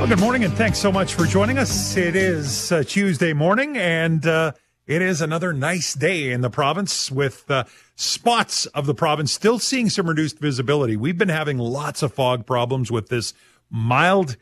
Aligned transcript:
Well, 0.00 0.08
good 0.08 0.18
morning, 0.18 0.44
and 0.44 0.54
thanks 0.54 0.78
so 0.78 0.90
much 0.90 1.12
for 1.12 1.26
joining 1.26 1.58
us. 1.58 1.94
It 1.94 2.16
is 2.16 2.72
uh, 2.72 2.82
Tuesday 2.84 3.34
morning, 3.34 3.76
and 3.76 4.26
uh, 4.26 4.52
it 4.86 5.02
is 5.02 5.20
another 5.20 5.52
nice 5.52 5.92
day 5.92 6.32
in 6.32 6.40
the 6.40 6.48
province 6.48 7.10
with 7.10 7.50
uh, 7.50 7.64
spots 7.96 8.64
of 8.64 8.86
the 8.86 8.94
province 8.94 9.30
still 9.30 9.58
seeing 9.58 9.90
some 9.90 10.08
reduced 10.08 10.38
visibility. 10.38 10.96
We've 10.96 11.18
been 11.18 11.28
having 11.28 11.58
lots 11.58 12.02
of 12.02 12.14
fog 12.14 12.46
problems 12.46 12.90
with 12.90 13.10
this 13.10 13.34
mild, 13.68 14.38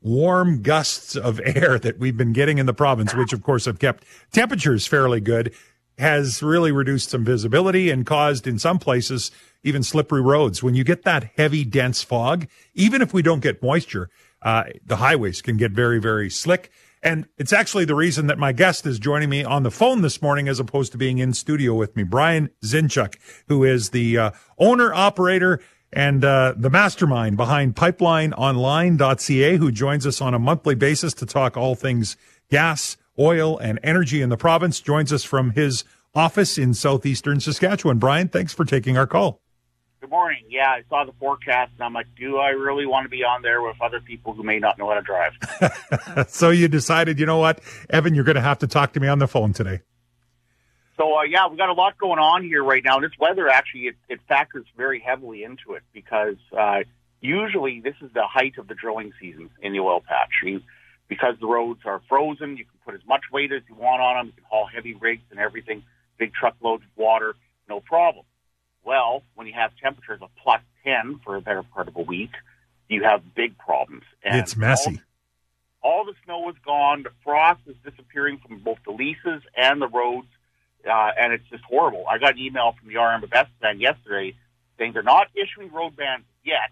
warm 0.00 0.62
gusts 0.62 1.14
of 1.14 1.42
air 1.44 1.78
that 1.78 1.98
we've 1.98 2.16
been 2.16 2.32
getting 2.32 2.56
in 2.56 2.64
the 2.64 2.72
province, 2.72 3.14
which 3.14 3.34
of 3.34 3.42
course 3.42 3.66
have 3.66 3.78
kept 3.78 4.04
temperatures 4.32 4.86
fairly 4.86 5.20
good, 5.20 5.52
has 5.98 6.42
really 6.42 6.72
reduced 6.72 7.10
some 7.10 7.22
visibility 7.22 7.90
and 7.90 8.06
caused 8.06 8.46
in 8.46 8.58
some 8.58 8.78
places 8.78 9.30
even 9.62 9.82
slippery 9.82 10.22
roads. 10.22 10.62
When 10.62 10.74
you 10.74 10.84
get 10.84 11.02
that 11.02 11.32
heavy, 11.36 11.64
dense 11.64 12.02
fog, 12.02 12.48
even 12.72 13.02
if 13.02 13.12
we 13.12 13.20
don't 13.20 13.40
get 13.40 13.62
moisture, 13.62 14.08
uh, 14.42 14.64
the 14.84 14.96
highways 14.96 15.42
can 15.42 15.56
get 15.56 15.72
very, 15.72 16.00
very 16.00 16.30
slick. 16.30 16.70
And 17.02 17.26
it's 17.36 17.52
actually 17.52 17.84
the 17.84 17.96
reason 17.96 18.28
that 18.28 18.38
my 18.38 18.52
guest 18.52 18.86
is 18.86 18.98
joining 18.98 19.28
me 19.28 19.42
on 19.42 19.64
the 19.64 19.70
phone 19.70 20.02
this 20.02 20.22
morning 20.22 20.48
as 20.48 20.60
opposed 20.60 20.92
to 20.92 20.98
being 20.98 21.18
in 21.18 21.34
studio 21.34 21.74
with 21.74 21.96
me. 21.96 22.04
Brian 22.04 22.50
Zinchuk, 22.64 23.16
who 23.48 23.64
is 23.64 23.90
the 23.90 24.18
uh, 24.18 24.30
owner, 24.56 24.94
operator, 24.94 25.60
and 25.92 26.24
uh, 26.24 26.54
the 26.56 26.70
mastermind 26.70 27.36
behind 27.36 27.74
pipelineonline.ca, 27.74 29.56
who 29.56 29.72
joins 29.72 30.06
us 30.06 30.20
on 30.20 30.32
a 30.32 30.38
monthly 30.38 30.76
basis 30.76 31.12
to 31.14 31.26
talk 31.26 31.56
all 31.56 31.74
things 31.74 32.16
gas, 32.50 32.96
oil, 33.18 33.58
and 33.58 33.80
energy 33.82 34.22
in 34.22 34.28
the 34.28 34.36
province, 34.36 34.80
joins 34.80 35.12
us 35.12 35.24
from 35.24 35.50
his 35.50 35.84
office 36.14 36.56
in 36.56 36.72
southeastern 36.72 37.40
Saskatchewan. 37.40 37.98
Brian, 37.98 38.28
thanks 38.28 38.54
for 38.54 38.64
taking 38.64 38.96
our 38.96 39.06
call. 39.06 39.40
Good 40.02 40.10
morning. 40.10 40.42
Yeah, 40.48 40.66
I 40.66 40.82
saw 40.88 41.04
the 41.04 41.12
forecast 41.20 41.70
and 41.74 41.84
I'm 41.84 41.92
like, 41.92 42.08
do 42.18 42.36
I 42.38 42.48
really 42.48 42.86
want 42.86 43.04
to 43.04 43.08
be 43.08 43.22
on 43.22 43.42
there 43.42 43.62
with 43.62 43.76
other 43.80 44.00
people 44.00 44.32
who 44.32 44.42
may 44.42 44.58
not 44.58 44.76
know 44.76 44.88
how 44.88 44.94
to 44.94 45.00
drive? 45.00 46.28
so 46.28 46.50
you 46.50 46.66
decided, 46.66 47.20
you 47.20 47.24
know 47.24 47.38
what, 47.38 47.60
Evan, 47.88 48.12
you're 48.12 48.24
going 48.24 48.34
to 48.34 48.42
have 48.42 48.58
to 48.58 48.66
talk 48.66 48.94
to 48.94 49.00
me 49.00 49.06
on 49.06 49.20
the 49.20 49.28
phone 49.28 49.52
today. 49.52 49.78
So 50.96 51.18
uh, 51.18 51.22
yeah, 51.22 51.46
we 51.46 51.56
got 51.56 51.68
a 51.68 51.74
lot 51.74 51.98
going 51.98 52.18
on 52.18 52.42
here 52.42 52.64
right 52.64 52.82
now. 52.84 52.98
This 52.98 53.12
weather 53.16 53.48
actually 53.48 53.82
it, 53.82 53.94
it 54.08 54.18
factors 54.26 54.66
very 54.76 54.98
heavily 54.98 55.44
into 55.44 55.74
it 55.74 55.84
because 55.92 56.36
uh, 56.58 56.80
usually 57.20 57.78
this 57.78 57.94
is 58.02 58.10
the 58.12 58.26
height 58.26 58.58
of 58.58 58.66
the 58.66 58.74
drilling 58.74 59.12
season 59.20 59.50
in 59.60 59.72
the 59.72 59.78
oil 59.78 60.00
patch. 60.00 60.30
You, 60.42 60.62
because 61.06 61.36
the 61.40 61.46
roads 61.46 61.82
are 61.84 62.02
frozen, 62.08 62.56
you 62.56 62.64
can 62.64 62.74
put 62.84 62.94
as 62.96 63.06
much 63.06 63.22
weight 63.32 63.52
as 63.52 63.62
you 63.68 63.76
want 63.76 64.02
on 64.02 64.16
them. 64.16 64.26
You 64.26 64.32
can 64.32 64.44
haul 64.50 64.66
heavy 64.66 64.94
rigs 64.94 65.22
and 65.30 65.38
everything, 65.38 65.84
big 66.18 66.34
truckloads 66.34 66.82
of 66.82 66.90
water, 66.96 67.36
no 67.68 67.78
problem. 67.78 68.24
Well, 68.84 69.22
when 69.34 69.46
you 69.46 69.52
have 69.54 69.72
temperatures 69.82 70.20
of 70.22 70.30
plus 70.42 70.60
10 70.84 71.20
for 71.24 71.36
a 71.36 71.40
better 71.40 71.62
part 71.62 71.88
of 71.88 71.96
a 71.96 72.00
week, 72.02 72.32
you 72.88 73.04
have 73.04 73.34
big 73.34 73.56
problems. 73.58 74.04
And 74.24 74.38
it's 74.38 74.56
messy. 74.56 75.00
All, 75.82 75.98
all, 75.98 76.04
the 76.04 76.14
snow 76.24 76.48
is 76.50 76.56
gone. 76.64 77.04
The 77.04 77.10
frost 77.24 77.60
is 77.66 77.76
disappearing 77.84 78.40
from 78.46 78.58
both 78.58 78.78
the 78.84 78.92
leases 78.92 79.42
and 79.56 79.80
the 79.80 79.88
roads, 79.88 80.28
uh, 80.88 81.10
and 81.18 81.32
it's 81.32 81.48
just 81.48 81.64
horrible. 81.64 82.04
I 82.08 82.18
got 82.18 82.32
an 82.32 82.38
email 82.38 82.74
from 82.78 82.88
the 82.88 82.94
RMFS 82.94 83.46
band 83.60 83.80
yesterday 83.80 84.34
saying 84.78 84.92
they're 84.92 85.02
not 85.02 85.28
issuing 85.34 85.72
road 85.72 85.96
bans 85.96 86.24
yet, 86.44 86.70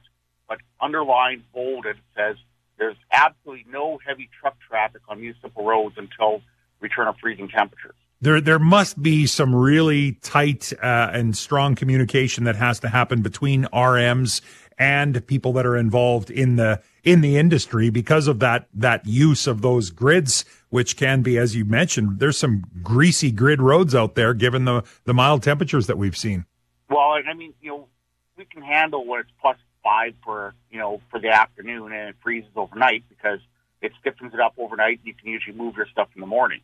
but 0.48 0.58
underlined, 0.81 1.44
bolded, 1.53 1.97
says 2.16 2.36
there's 2.78 2.97
absolutely 3.12 3.66
no 3.70 3.98
heavy 4.05 4.28
truck 4.41 4.56
traffic 4.69 5.03
on 5.08 5.20
municipal 5.20 5.64
roads 5.64 5.97
until 5.97 6.42
return 6.81 7.06
of 7.06 7.16
freezing 7.19 7.48
temperatures 7.48 7.94
there 8.21 8.41
there 8.41 8.59
must 8.59 9.03
be 9.03 9.27
some 9.27 9.55
really 9.55 10.13
tight 10.13 10.73
uh, 10.83 11.11
and 11.13 11.37
strong 11.37 11.75
communication 11.75 12.45
that 12.45 12.57
has 12.57 12.81
to 12.81 12.89
happen 12.89 13.23
between 13.23 13.65
RMs 13.67 14.41
and 14.79 15.27
people 15.27 15.53
that 15.55 15.67
are 15.67 15.77
involved 15.77 16.31
in 16.31 16.57
the 16.57 16.81
in 17.03 17.21
the 17.21 17.37
industry 17.37 17.91
because 17.91 18.29
of 18.29 18.39
that 18.41 18.69
that 18.75 19.07
use 19.07 19.47
of 19.47 19.62
those 19.62 19.91
grids 19.91 20.45
which 20.69 20.97
can 20.97 21.23
be 21.23 21.39
as 21.39 21.57
you 21.57 21.65
mentioned 21.65 22.19
there's 22.19 22.39
some 22.39 22.65
greasy 22.83 23.31
grid 23.31 23.61
roads 23.61 23.95
out 23.95 24.15
there 24.15 24.34
given 24.34 24.65
the 24.65 24.83
the 25.05 25.15
mild 25.15 25.43
temperatures 25.43 25.87
that 25.87 25.99
we've 25.99 26.17
seen. 26.17 26.44
Well 26.89 27.12
i 27.27 27.34
mean 27.34 27.55
you 27.61 27.71
know 27.71 27.89
we 28.37 28.44
can 28.44 28.62
handle 28.62 29.06
when 29.06 29.21
it's 29.21 29.31
plus 29.41 29.56
5 29.83 30.15
for 30.23 30.55
you 30.71 30.78
know 30.78 31.00
for 31.11 31.19
the 31.21 31.28
afternoon 31.28 31.93
and 31.93 32.11
it 32.11 32.17
freezes 32.23 32.50
overnight 32.55 33.05
because 33.09 33.41
it 33.81 33.93
stiffens 33.99 34.34
it 34.34 34.41
up 34.41 34.55
overnight 34.59 34.99
and 34.99 35.06
you 35.06 35.15
can 35.15 35.28
usually 35.28 35.56
move 35.56 35.77
your 35.77 35.87
stuff 35.87 36.09
in 36.15 36.21
the 36.21 36.27
morning 36.27 36.61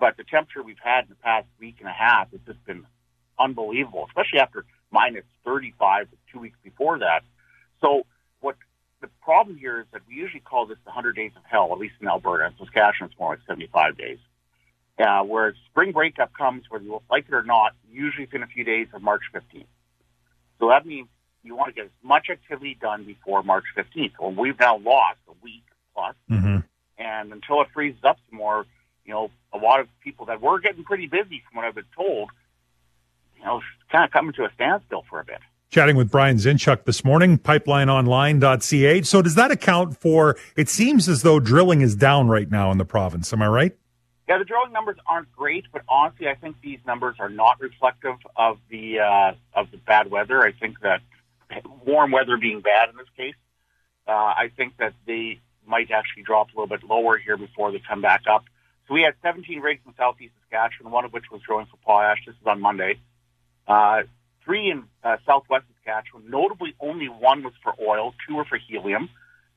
but 0.00 0.16
the 0.16 0.24
temperature 0.24 0.62
we've 0.62 0.82
had 0.82 1.04
in 1.04 1.10
the 1.10 1.16
past 1.16 1.46
week 1.60 1.76
and 1.78 1.88
a 1.88 1.92
half 1.92 2.30
has 2.32 2.40
just 2.46 2.64
been 2.64 2.86
unbelievable, 3.38 4.06
especially 4.08 4.40
after 4.40 4.64
minus 4.90 5.24
35 5.44 6.08
two 6.32 6.40
weeks 6.40 6.58
before 6.64 6.98
that. 6.98 7.20
So 7.82 8.02
what 8.40 8.56
the 9.00 9.08
problem 9.22 9.58
here 9.58 9.80
is 9.80 9.86
that 9.92 10.02
we 10.08 10.14
usually 10.14 10.40
call 10.40 10.66
this 10.66 10.78
the 10.84 10.90
100 10.90 11.14
days 11.14 11.32
of 11.36 11.42
hell, 11.44 11.68
at 11.72 11.78
least 11.78 11.94
in 12.00 12.08
Alberta. 12.08 12.46
In 12.46 12.52
Saskatchewan, 12.58 13.10
it's 13.10 13.20
more 13.20 13.30
like 13.30 13.40
75 13.46 13.96
days. 13.96 14.18
Uh, 14.98 15.22
whereas 15.22 15.54
spring 15.70 15.92
breakup 15.92 16.32
comes, 16.34 16.64
whether 16.68 16.84
you 16.84 17.00
like 17.10 17.26
it 17.28 17.34
or 17.34 17.42
not, 17.42 17.72
usually 17.90 18.26
within 18.26 18.42
a 18.42 18.46
few 18.46 18.64
days 18.64 18.88
of 18.92 19.02
March 19.02 19.22
15th. 19.34 19.64
So 20.58 20.68
that 20.68 20.84
means 20.84 21.08
you 21.42 21.56
want 21.56 21.68
to 21.68 21.74
get 21.74 21.86
as 21.86 21.90
much 22.02 22.28
activity 22.30 22.76
done 22.78 23.04
before 23.04 23.42
March 23.42 23.64
15th. 23.76 24.12
Well, 24.20 24.32
we've 24.32 24.58
now 24.58 24.76
lost 24.76 25.18
a 25.28 25.32
week 25.42 25.64
plus, 25.94 26.14
mm-hmm. 26.30 26.58
and 26.98 27.32
until 27.32 27.62
it 27.62 27.68
freezes 27.72 28.00
up 28.04 28.18
some 28.28 28.38
more, 28.38 28.66
you 29.10 29.16
know, 29.16 29.30
a 29.52 29.58
lot 29.58 29.80
of 29.80 29.88
people 30.04 30.26
that 30.26 30.40
were 30.40 30.60
getting 30.60 30.84
pretty 30.84 31.08
busy 31.08 31.42
from 31.48 31.56
what 31.56 31.64
I've 31.64 31.74
been 31.74 31.84
told, 31.96 32.30
you 33.36 33.44
know, 33.44 33.60
kind 33.90 34.04
of 34.04 34.12
coming 34.12 34.32
to 34.34 34.44
a 34.44 34.50
standstill 34.54 35.04
for 35.10 35.18
a 35.18 35.24
bit. 35.24 35.38
Chatting 35.68 35.96
with 35.96 36.12
Brian 36.12 36.36
Zinchuk 36.36 36.84
this 36.84 37.04
morning, 37.04 37.36
pipelineonline.ca. 37.36 39.02
So 39.02 39.20
does 39.20 39.34
that 39.34 39.50
account 39.50 39.96
for, 39.96 40.36
it 40.54 40.68
seems 40.68 41.08
as 41.08 41.22
though 41.22 41.40
drilling 41.40 41.80
is 41.80 41.96
down 41.96 42.28
right 42.28 42.48
now 42.48 42.70
in 42.70 42.78
the 42.78 42.84
province. 42.84 43.32
Am 43.32 43.42
I 43.42 43.48
right? 43.48 43.76
Yeah, 44.28 44.38
the 44.38 44.44
drilling 44.44 44.72
numbers 44.72 44.96
aren't 45.08 45.32
great, 45.32 45.64
but 45.72 45.82
honestly, 45.88 46.28
I 46.28 46.36
think 46.36 46.60
these 46.62 46.78
numbers 46.86 47.16
are 47.18 47.28
not 47.28 47.60
reflective 47.60 48.14
of 48.36 48.58
the, 48.70 49.00
uh, 49.00 49.32
of 49.54 49.72
the 49.72 49.78
bad 49.78 50.08
weather. 50.08 50.40
I 50.40 50.52
think 50.52 50.78
that 50.82 51.00
warm 51.84 52.12
weather 52.12 52.36
being 52.36 52.60
bad 52.60 52.90
in 52.90 52.96
this 52.96 53.08
case, 53.16 53.34
uh, 54.06 54.12
I 54.12 54.52
think 54.56 54.76
that 54.76 54.94
they 55.04 55.40
might 55.66 55.90
actually 55.90 56.22
drop 56.22 56.48
a 56.54 56.60
little 56.60 56.68
bit 56.68 56.84
lower 56.88 57.18
here 57.18 57.36
before 57.36 57.72
they 57.72 57.80
come 57.80 58.02
back 58.02 58.22
up. 58.30 58.44
So 58.90 58.94
we 58.94 59.02
had 59.02 59.14
17 59.22 59.60
rigs 59.60 59.82
in 59.86 59.94
southeast 59.96 60.34
Saskatchewan, 60.42 60.92
one 60.92 61.04
of 61.04 61.12
which 61.12 61.30
was 61.30 61.40
drilling 61.46 61.66
for 61.66 61.76
potash. 61.76 62.18
This 62.26 62.34
is 62.34 62.44
on 62.44 62.60
Monday. 62.60 62.98
Uh, 63.68 64.02
three 64.44 64.68
in 64.68 64.82
uh, 65.04 65.18
southwest 65.24 65.66
Saskatchewan. 65.76 66.28
Notably, 66.28 66.74
only 66.80 67.08
one 67.08 67.44
was 67.44 67.52
for 67.62 67.72
oil. 67.80 68.14
Two 68.26 68.34
were 68.34 68.44
for 68.44 68.58
helium. 68.58 69.08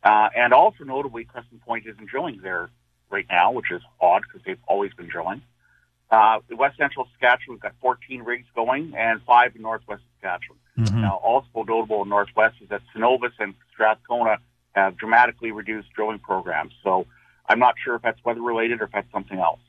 Uh, 0.03 0.29
and 0.35 0.53
also 0.53 0.83
notably, 0.83 1.23
Crescent 1.23 1.66
Point 1.66 1.88
isn't 1.88 2.07
drilling 2.07 2.41
there 2.43 2.69
right 3.09 3.25
now, 3.27 3.53
which 3.53 3.72
is 3.72 3.81
odd 3.99 4.22
because 4.22 4.45
they've 4.45 4.61
always 4.67 4.93
been 4.93 5.07
drilling. 5.07 5.41
Uh, 6.11 6.38
West 6.51 6.77
Central 6.77 7.07
Saskatchewan, 7.13 7.55
we've 7.55 7.59
got 7.59 7.73
14 7.81 8.22
rigs 8.22 8.45
going 8.53 8.93
and 8.95 9.19
five 9.23 9.55
in 9.55 9.63
Northwest 9.63 10.03
Saskatchewan. 10.22 10.59
Mm-hmm. 10.77 11.01
Now, 11.01 11.16
also 11.23 11.47
notable 11.67 12.03
in 12.03 12.09
Northwest 12.09 12.57
is 12.61 12.69
that 12.69 12.83
Cenovus 12.95 13.33
and 13.39 13.55
Strathcona 13.72 14.38
have 14.73 14.95
dramatically 14.95 15.49
reduced 15.49 15.91
drilling 15.95 16.19
programs. 16.19 16.73
So 16.83 17.07
I'm 17.47 17.59
not 17.59 17.75
sure 17.83 17.95
if 17.95 18.01
that's 18.01 18.23
weather 18.23 18.41
related 18.41 18.81
or 18.81 18.85
if 18.85 18.91
that's 18.91 19.11
something 19.11 19.37
else. 19.37 19.59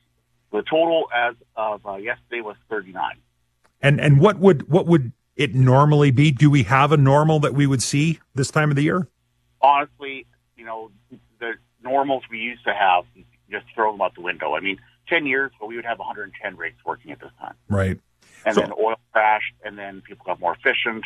The 0.51 0.61
total 0.61 1.07
as 1.13 1.35
of 1.55 1.85
uh, 1.85 1.95
yesterday 1.95 2.41
was 2.41 2.55
39. 2.69 3.17
And 3.81 3.99
and 3.99 4.19
what 4.19 4.39
would 4.39 4.69
what 4.69 4.87
would 4.87 5.11
it 5.35 5.53
normally 5.53 6.11
be? 6.11 6.31
Do 6.31 6.49
we 6.49 6.63
have 6.63 6.91
a 6.91 6.97
normal 6.97 7.39
that 7.41 7.53
we 7.53 7.67
would 7.67 7.83
see 7.83 8.19
this 8.33 8.49
time 8.51 8.69
of 8.69 8.75
the 8.75 8.83
year? 8.83 9.07
Honestly, 9.61 10.25
you 10.55 10.65
know, 10.65 10.91
the 11.39 11.53
normals 11.83 12.23
we 12.29 12.39
used 12.39 12.63
to 12.65 12.73
have, 12.73 13.03
just 13.51 13.65
throw 13.73 13.91
them 13.91 14.01
out 14.01 14.15
the 14.15 14.21
window. 14.21 14.55
I 14.55 14.59
mean, 14.61 14.79
10 15.07 15.25
years 15.25 15.51
ago, 15.55 15.67
we 15.67 15.75
would 15.75 15.85
have 15.85 15.99
110 15.99 16.57
rigs 16.57 16.77
working 16.85 17.11
at 17.11 17.19
this 17.19 17.31
time. 17.39 17.55
Right. 17.69 17.99
And 18.45 18.55
so, 18.55 18.61
then 18.61 18.71
oil 18.73 18.95
crashed, 19.11 19.53
and 19.63 19.77
then 19.77 20.01
people 20.01 20.23
got 20.25 20.39
more 20.39 20.55
efficient. 20.55 21.05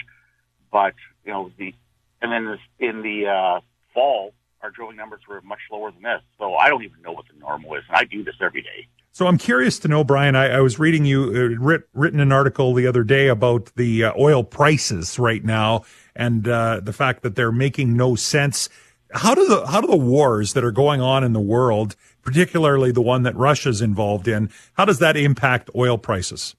But, 0.72 0.94
you 1.26 1.32
know, 1.32 1.52
the, 1.58 1.74
and 2.22 2.32
then 2.32 2.46
this, 2.46 2.60
in 2.80 3.02
the 3.02 3.28
uh, 3.28 3.60
fall, 3.94 4.34
our 4.62 4.70
drilling 4.70 4.98
numbers 4.98 5.22
were 5.28 5.42
much 5.42 5.60
lower 5.72 5.92
than 5.92 6.02
this. 6.02 6.22
So 6.38 6.56
I 6.56 6.70
don't 6.70 6.84
even 6.84 7.02
know 7.02 7.12
what 7.12 7.26
the 7.32 7.40
normal 7.40 7.76
is, 7.76 7.84
and 7.88 7.98
I 7.98 8.04
do 8.04 8.24
this 8.24 8.36
every 8.42 8.62
day. 8.62 8.88
So 9.12 9.28
I'm 9.28 9.38
curious 9.38 9.80
to 9.80 9.88
know, 9.88 10.04
Brian. 10.04 10.36
I, 10.36 10.50
I 10.50 10.60
was 10.62 10.80
reading 10.80 11.06
you 11.06 11.24
uh, 11.24 11.62
writ, 11.62 11.84
written 11.94 12.20
an 12.20 12.32
article 12.32 12.74
the 12.74 12.88
other 12.88 13.04
day 13.04 13.28
about 13.28 13.72
the 13.76 14.06
uh, 14.06 14.14
oil 14.18 14.44
prices 14.44 15.18
right 15.18 15.44
now 15.44 15.84
and 16.16 16.48
uh, 16.48 16.80
the 16.82 16.94
fact 16.94 17.24
that 17.24 17.36
they're 17.36 17.52
making 17.52 17.98
no 17.98 18.16
sense. 18.16 18.70
How 19.12 19.34
do 19.34 19.48
the 19.48 19.66
how 19.66 19.82
do 19.82 19.88
the 19.88 19.98
wars 19.98 20.54
that 20.54 20.64
are 20.64 20.72
going 20.72 21.02
on 21.02 21.24
in 21.24 21.34
the 21.34 21.40
world, 21.40 21.96
particularly 22.22 22.92
the 22.92 23.02
one 23.02 23.24
that 23.24 23.36
Russia's 23.36 23.82
involved 23.82 24.28
in, 24.28 24.52
how 24.74 24.86
does 24.86 25.00
that 25.00 25.18
impact 25.18 25.72
oil 25.76 25.98
prices? 25.98 26.56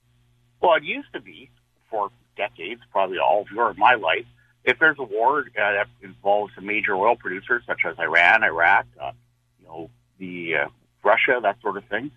Well, 0.59 0.75
it 0.75 0.83
used 0.83 1.13
to 1.13 1.21
be 1.21 1.49
for 1.89 2.11
decades, 2.35 2.81
probably 2.91 3.17
all 3.17 3.41
of 3.41 3.47
your 3.51 3.73
my 3.75 3.95
life, 3.95 4.25
if 4.63 4.79
there's 4.79 4.97
a 4.99 5.03
war 5.03 5.39
uh, 5.39 5.43
that 5.55 5.87
involves 6.01 6.53
a 6.57 6.61
major 6.61 6.95
oil 6.95 7.15
producer 7.15 7.61
such 7.65 7.81
as 7.85 7.97
Iran, 7.99 8.43
Iraq, 8.43 8.85
uh, 9.01 9.11
you 9.59 9.65
know, 9.67 9.89
the 10.19 10.55
uh, 10.55 10.67
Russia, 11.03 11.39
that 11.41 11.59
sort 11.61 11.77
of 11.77 11.85
thing, 11.85 12.11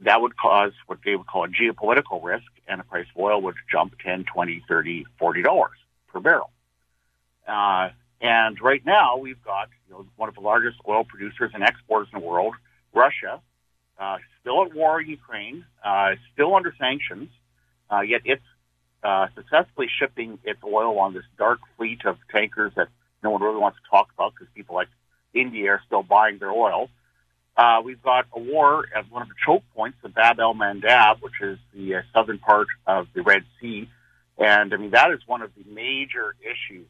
that 0.00 0.20
would 0.20 0.36
cause 0.36 0.72
what 0.86 0.98
they 1.04 1.16
would 1.16 1.26
call 1.26 1.44
a 1.44 1.48
geopolitical 1.48 2.22
risk, 2.22 2.46
and 2.66 2.80
the 2.80 2.84
price 2.84 3.06
of 3.14 3.20
oil 3.20 3.40
would 3.42 3.56
jump 3.70 3.94
10, 4.04 4.24
20, 4.24 4.64
30, 4.68 5.06
40 5.18 5.42
dollars 5.42 5.76
per 6.08 6.20
barrel. 6.20 6.50
Uh, 7.46 7.90
And 8.20 8.60
right 8.60 8.84
now, 8.84 9.16
we've 9.16 9.42
got 9.44 9.68
you 9.86 9.94
know, 9.94 10.06
one 10.16 10.28
of 10.28 10.34
the 10.34 10.40
largest 10.40 10.78
oil 10.88 11.04
producers 11.04 11.50
and 11.54 11.62
exporters 11.62 12.08
in 12.12 12.20
the 12.20 12.26
world, 12.26 12.54
Russia, 12.92 13.40
uh, 13.98 14.18
still 14.40 14.64
at 14.64 14.74
war 14.74 15.00
in 15.00 15.08
Ukraine, 15.08 15.64
uh, 15.84 16.14
still 16.32 16.54
under 16.54 16.74
sanctions, 16.78 17.28
uh, 17.92 18.00
yet 18.00 18.22
it's 18.24 18.42
uh, 19.02 19.28
successfully 19.34 19.88
shipping 19.98 20.38
its 20.44 20.60
oil 20.64 20.98
on 20.98 21.14
this 21.14 21.24
dark 21.36 21.60
fleet 21.76 22.04
of 22.04 22.18
tankers 22.30 22.72
that 22.76 22.88
no 23.22 23.30
one 23.30 23.42
really 23.42 23.58
wants 23.58 23.78
to 23.82 23.90
talk 23.90 24.08
about 24.14 24.34
because 24.34 24.48
people 24.54 24.74
like 24.74 24.88
India 25.34 25.70
are 25.70 25.82
still 25.86 26.02
buying 26.02 26.38
their 26.38 26.50
oil. 26.50 26.88
Uh, 27.56 27.80
we've 27.84 28.02
got 28.02 28.26
a 28.34 28.38
war 28.38 28.84
at 28.94 29.10
one 29.10 29.22
of 29.22 29.28
the 29.28 29.34
choke 29.44 29.64
points, 29.74 29.98
the 30.02 30.08
Bab 30.08 30.38
el 30.38 30.54
Mandeb, 30.54 31.20
which 31.20 31.40
is 31.40 31.58
the 31.74 31.96
uh, 31.96 32.02
southern 32.14 32.38
part 32.38 32.68
of 32.86 33.08
the 33.14 33.22
Red 33.22 33.44
Sea. 33.60 33.88
And 34.38 34.72
I 34.72 34.76
mean, 34.76 34.90
that 34.90 35.10
is 35.10 35.20
one 35.26 35.42
of 35.42 35.50
the 35.56 35.64
major 35.68 36.34
issues. 36.40 36.86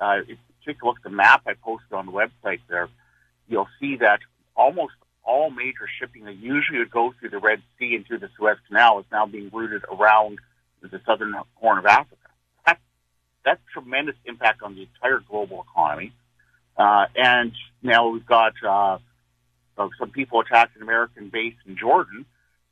Uh, 0.00 0.20
if 0.22 0.28
you 0.28 0.36
take 0.64 0.80
a 0.80 0.86
look 0.86 0.96
at 0.98 1.02
the 1.02 1.10
map 1.10 1.42
I 1.46 1.52
posted 1.54 1.92
on 1.92 2.06
the 2.06 2.12
website 2.12 2.60
there, 2.68 2.88
you'll 3.46 3.68
see 3.78 3.96
that 3.96 4.20
almost 4.54 4.94
all 5.22 5.50
major 5.50 5.88
shipping 5.98 6.24
that 6.24 6.36
usually 6.36 6.78
would 6.78 6.90
go 6.90 7.12
through 7.18 7.30
the 7.30 7.38
Red 7.38 7.60
Sea 7.78 7.94
and 7.96 8.06
through 8.06 8.20
the 8.20 8.30
Suez 8.36 8.56
Canal 8.68 9.00
is 9.00 9.06
now 9.12 9.26
being 9.26 9.50
routed 9.52 9.84
around 9.92 10.38
the 10.82 11.00
southern 11.06 11.34
horn 11.54 11.78
of 11.78 11.86
Africa. 11.86 12.16
That's, 12.64 12.80
that's 13.44 13.60
tremendous 13.72 14.16
impact 14.24 14.62
on 14.62 14.74
the 14.74 14.82
entire 14.82 15.20
global 15.20 15.64
economy. 15.70 16.12
Uh, 16.76 17.06
and 17.16 17.52
now 17.82 18.08
we've 18.08 18.26
got 18.26 18.52
uh, 18.66 18.98
uh, 19.78 19.88
some 19.98 20.10
people 20.10 20.40
attacked 20.40 20.76
an 20.76 20.82
American 20.82 21.28
base 21.28 21.54
in 21.66 21.76
Jordan. 21.76 22.26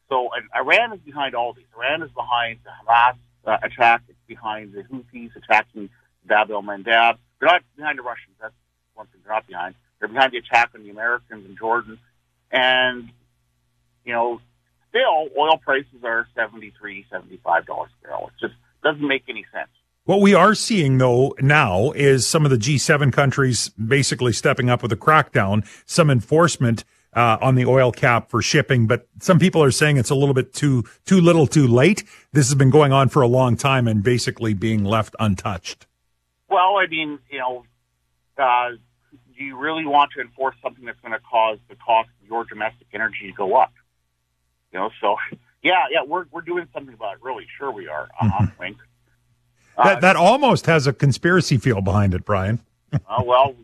So 0.09 0.29
Iran 0.55 0.93
is 0.93 1.01
behind 1.01 1.35
all 1.35 1.55
these. 1.55 1.65
Iran 1.77 2.03
is 2.03 2.11
behind 2.11 2.61
the 2.65 2.71
Hamas 2.71 3.17
uh, 3.47 3.57
attack. 3.63 4.03
It's 4.09 4.19
behind 4.27 4.73
the 4.73 4.83
Houthis 4.83 5.35
attacking 5.37 5.89
Bab 6.27 6.51
el 6.51 6.63
Mandeb. 6.63 7.19
They're 7.41 7.49
not 7.49 7.63
behind 7.77 7.99
the 7.99 8.03
Russians. 8.03 8.37
That's 8.41 8.55
one 8.95 9.07
thing 9.07 9.21
they're 9.25 9.35
not 9.35 9.47
behind. 9.47 9.75
They're 9.99 10.09
behind 10.09 10.33
the 10.33 10.39
attack 10.39 10.71
on 10.75 10.83
the 10.83 10.91
Americans 10.91 11.47
in 11.47 11.57
Jordan. 11.57 11.99
And, 12.51 13.11
you 14.05 14.13
know, 14.13 14.41
still 14.95 15.29
oil 15.39 15.59
prices 15.59 16.05
are 16.05 16.29
$73, 16.37 16.73
$75 17.13 17.43
a 17.43 17.87
barrel. 18.03 18.29
It 18.29 18.41
just 18.41 18.55
doesn't 18.83 19.07
make 19.07 19.25
any 19.29 19.45
sense. 19.53 19.69
What 20.05 20.21
we 20.21 20.35
are 20.35 20.55
seeing 20.55 20.99
though 20.99 21.35
now 21.41 21.93
is 21.93 22.27
some 22.27 22.45
of 22.45 22.51
the 22.51 22.59
G7 22.59 23.13
countries 23.13 23.71
basically 23.71 24.33
stepping 24.33 24.69
up 24.69 24.83
with 24.83 24.93
a 24.93 24.97
crackdown, 24.97 25.67
some 25.87 26.11
enforcement 26.11 26.85
uh, 27.15 27.39
on 27.41 27.55
the 27.55 27.65
oil 27.65 27.91
cap 27.91 28.29
for 28.29 28.43
shipping, 28.43 28.87
but 28.87 29.07
some 29.21 29.39
people 29.39 29.63
are 29.63 29.71
saying 29.71 29.97
it's 29.97 30.11
a 30.11 30.15
little 30.15 30.35
bit 30.35 30.53
too 30.53 30.85
too 31.07 31.21
little, 31.21 31.47
too 31.47 31.67
late. 31.67 32.05
This 32.33 32.49
has 32.49 32.55
been 32.55 32.71
going 32.71 32.93
on 32.93 33.09
for 33.09 33.23
a 33.23 33.29
long 33.29 33.57
time 33.57 33.89
and 33.89 34.03
basically 34.03 34.53
being 34.53 34.85
left 34.85 35.15
untouched. 35.19 35.87
Well, 36.51 36.77
I 36.77 36.87
mean, 36.89 37.19
you 37.31 37.39
know, 37.39 37.65
uh, 38.37 38.71
do 39.39 39.45
you 39.45 39.57
really 39.57 39.87
want 39.87 40.11
to 40.17 40.21
enforce 40.21 40.57
something 40.63 40.85
that's 40.85 41.01
going 41.01 41.13
to 41.13 41.21
cause 41.21 41.59
the 41.69 41.77
cost 41.77 42.11
of 42.21 42.29
your 42.29 42.45
domestic 42.45 42.89
energy 42.93 43.31
to 43.31 43.33
go 43.33 43.55
up? 43.55 43.73
You 44.75 44.81
know, 44.81 44.91
so 45.01 45.17
yeah, 45.63 45.85
yeah, 45.91 46.03
we're 46.07 46.27
we're 46.31 46.43
doing 46.43 46.69
something 46.75 46.95
about 46.95 47.15
it. 47.15 47.23
Really, 47.23 47.47
sure 47.57 47.71
we 47.71 47.89
are. 47.89 48.09
Uh-huh, 48.21 48.43
mm-hmm. 48.43 48.61
wink. 48.61 48.77
That, 49.77 49.99
uh, 49.99 50.01
that 50.01 50.17
almost 50.17 50.67
has 50.67 50.87
a 50.87 50.93
conspiracy 50.93 51.57
feel 51.57 51.81
behind 51.81 52.15
it, 52.15 52.25
Brian. 52.25 52.61
uh, 52.93 53.23
well, 53.25 53.55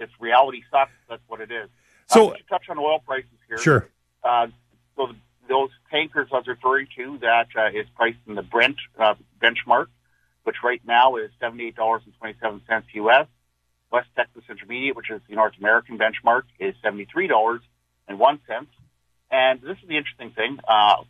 if 0.00 0.08
reality 0.18 0.62
sucks, 0.70 0.92
that's 1.08 1.22
what 1.28 1.40
it 1.40 1.50
is. 1.52 1.68
So, 2.06 2.30
uh, 2.30 2.36
touch 2.48 2.64
on 2.68 2.78
oil 2.78 3.00
prices 3.00 3.30
here. 3.46 3.58
Sure. 3.58 3.88
Uh, 4.24 4.48
so 4.96 5.08
the, 5.08 5.16
those 5.48 5.70
tankers 5.90 6.28
I 6.32 6.36
was 6.36 6.46
referring 6.46 6.88
to 6.96 7.18
that 7.18 7.48
uh, 7.56 7.68
is 7.68 7.86
priced 7.94 8.18
in 8.26 8.34
the 8.34 8.42
Brent 8.42 8.76
uh, 8.98 9.14
benchmark, 9.40 9.86
which 10.44 10.56
right 10.64 10.80
now 10.86 11.16
is 11.16 11.30
seventy-eight 11.40 11.76
dollars 11.76 12.02
and 12.04 12.14
twenty-seven 12.18 12.62
cents 12.68 12.86
U.S. 12.94 13.26
West 13.90 14.08
Texas 14.16 14.44
Intermediate, 14.48 14.96
which 14.96 15.10
is 15.10 15.20
the 15.28 15.34
North 15.34 15.54
American 15.58 15.98
benchmark, 15.98 16.42
is 16.58 16.74
seventy-three 16.82 17.26
dollars 17.26 17.60
and 18.08 18.18
one 18.18 18.40
cent. 18.46 18.68
And 19.32 19.60
this 19.60 19.78
is 19.82 19.88
the 19.88 19.96
interesting 19.96 20.30
thing: 20.30 20.58
uh, 20.68 21.02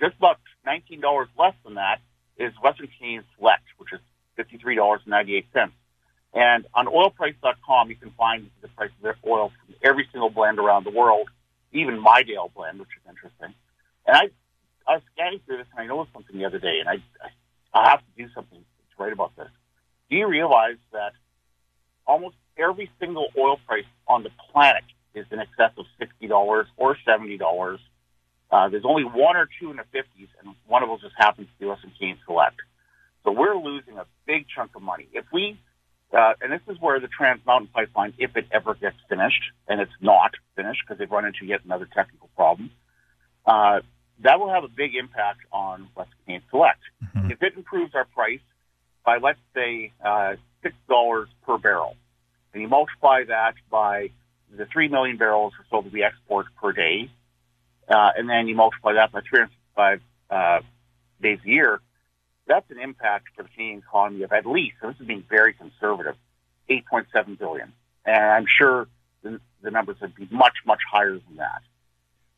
just 0.00 0.16
about 0.16 0.40
nineteen 0.66 1.00
dollars 1.00 1.28
less 1.38 1.54
than 1.64 1.74
that 1.74 2.00
is 2.38 2.52
Western 2.62 2.88
Canadian 2.98 3.24
Select, 3.36 3.64
which 3.76 3.92
is 3.92 4.00
$53.98. 4.38 5.70
And 6.32 6.66
on 6.74 6.86
oilprice.com, 6.86 7.90
you 7.90 7.96
can 7.96 8.10
find 8.12 8.50
the 8.62 8.68
price 8.68 8.90
of 9.02 9.14
oil 9.26 9.52
from 9.66 9.74
every 9.82 10.08
single 10.10 10.30
blend 10.30 10.58
around 10.58 10.84
the 10.84 10.90
world, 10.90 11.28
even 11.72 12.00
Midale 12.02 12.50
blend, 12.54 12.78
which 12.78 12.88
is 12.96 13.08
interesting. 13.08 13.54
And 14.06 14.16
I, 14.16 14.30
I 14.86 14.94
was 14.94 15.02
scanning 15.12 15.40
through 15.44 15.58
this 15.58 15.66
and 15.72 15.80
I 15.80 15.86
noticed 15.86 16.14
something 16.14 16.38
the 16.38 16.46
other 16.46 16.58
day, 16.58 16.78
and 16.80 16.88
I, 16.88 16.94
I, 17.22 17.78
I 17.78 17.90
have 17.90 18.00
to 18.00 18.22
do 18.24 18.32
something 18.34 18.58
to 18.58 19.02
write 19.02 19.12
about 19.12 19.36
this. 19.36 19.48
Do 20.08 20.16
you 20.16 20.26
realize 20.26 20.78
that 20.92 21.12
almost 22.06 22.36
every 22.56 22.90
single 22.98 23.26
oil 23.36 23.58
price 23.66 23.84
on 24.06 24.22
the 24.22 24.30
planet 24.50 24.84
is 25.14 25.26
in 25.30 25.38
excess 25.38 25.72
of 25.76 25.86
$60 26.00 26.64
or 26.76 26.96
$70 27.06 27.78
uh, 28.50 28.68
there's 28.68 28.84
only 28.84 29.04
one 29.04 29.36
or 29.36 29.48
two 29.60 29.70
in 29.70 29.76
the 29.76 29.84
50s, 29.94 30.28
and 30.42 30.54
one 30.66 30.82
of 30.82 30.88
them 30.88 30.98
just 31.00 31.14
happens 31.16 31.46
to 31.46 31.60
be 31.60 31.66
Western 31.66 31.90
Canadian 31.92 32.18
Select. 32.26 32.56
So 33.24 33.32
we're 33.32 33.56
losing 33.56 33.96
a 33.96 34.06
big 34.26 34.46
chunk 34.54 34.74
of 34.74 34.82
money. 34.82 35.06
If 35.12 35.24
we, 35.32 35.58
uh, 36.12 36.32
and 36.40 36.52
this 36.52 36.62
is 36.68 36.80
where 36.80 36.98
the 36.98 37.06
Trans 37.06 37.44
Mountain 37.46 37.68
Pipeline, 37.72 38.14
if 38.18 38.36
it 38.36 38.46
ever 38.50 38.74
gets 38.74 38.96
finished, 39.08 39.42
and 39.68 39.80
it's 39.80 39.92
not 40.00 40.32
finished 40.56 40.80
because 40.84 40.98
they've 40.98 41.10
run 41.10 41.26
into 41.26 41.44
yet 41.44 41.60
another 41.64 41.86
technical 41.94 42.28
problem, 42.34 42.70
uh, 43.46 43.80
that 44.22 44.40
will 44.40 44.50
have 44.50 44.64
a 44.64 44.68
big 44.68 44.96
impact 44.96 45.40
on 45.52 45.88
West 45.94 46.10
Canadian 46.24 46.42
Select. 46.50 46.80
Mm-hmm. 47.04 47.30
If 47.30 47.42
it 47.42 47.54
improves 47.56 47.94
our 47.94 48.04
price 48.04 48.40
by, 49.04 49.18
let's 49.18 49.38
say, 49.54 49.92
uh, 50.04 50.34
$6 50.64 51.26
per 51.46 51.58
barrel, 51.58 51.96
and 52.52 52.62
you 52.62 52.68
multiply 52.68 53.22
that 53.28 53.54
by 53.70 54.10
the 54.56 54.66
3 54.66 54.88
million 54.88 55.16
barrels 55.16 55.52
or 55.58 55.64
so 55.70 55.82
that 55.82 55.92
we 55.92 56.02
export 56.02 56.46
per 56.60 56.72
day, 56.72 57.10
uh, 57.88 58.10
and 58.16 58.28
then 58.28 58.48
you 58.48 58.54
multiply 58.54 58.94
that 58.94 59.12
by 59.12 59.20
365 59.20 60.00
uh, 60.30 60.60
days 61.20 61.38
a 61.44 61.48
year, 61.48 61.80
that's 62.46 62.70
an 62.70 62.78
impact 62.80 63.28
for 63.36 63.42
the 63.42 63.48
Canadian 63.50 63.78
economy 63.78 64.22
of 64.22 64.32
at 64.32 64.46
least, 64.46 64.76
and 64.82 64.92
this 64.92 65.00
is 65.00 65.06
being 65.06 65.24
very 65.28 65.52
conservative, 65.54 66.16
8.7 66.68 67.38
billion. 67.38 67.72
And 68.04 68.24
I'm 68.24 68.46
sure 68.46 68.88
the, 69.22 69.40
the 69.62 69.70
numbers 69.70 69.96
would 70.00 70.14
be 70.14 70.28
much, 70.30 70.54
much 70.66 70.80
higher 70.90 71.12
than 71.12 71.36
that. 71.36 71.62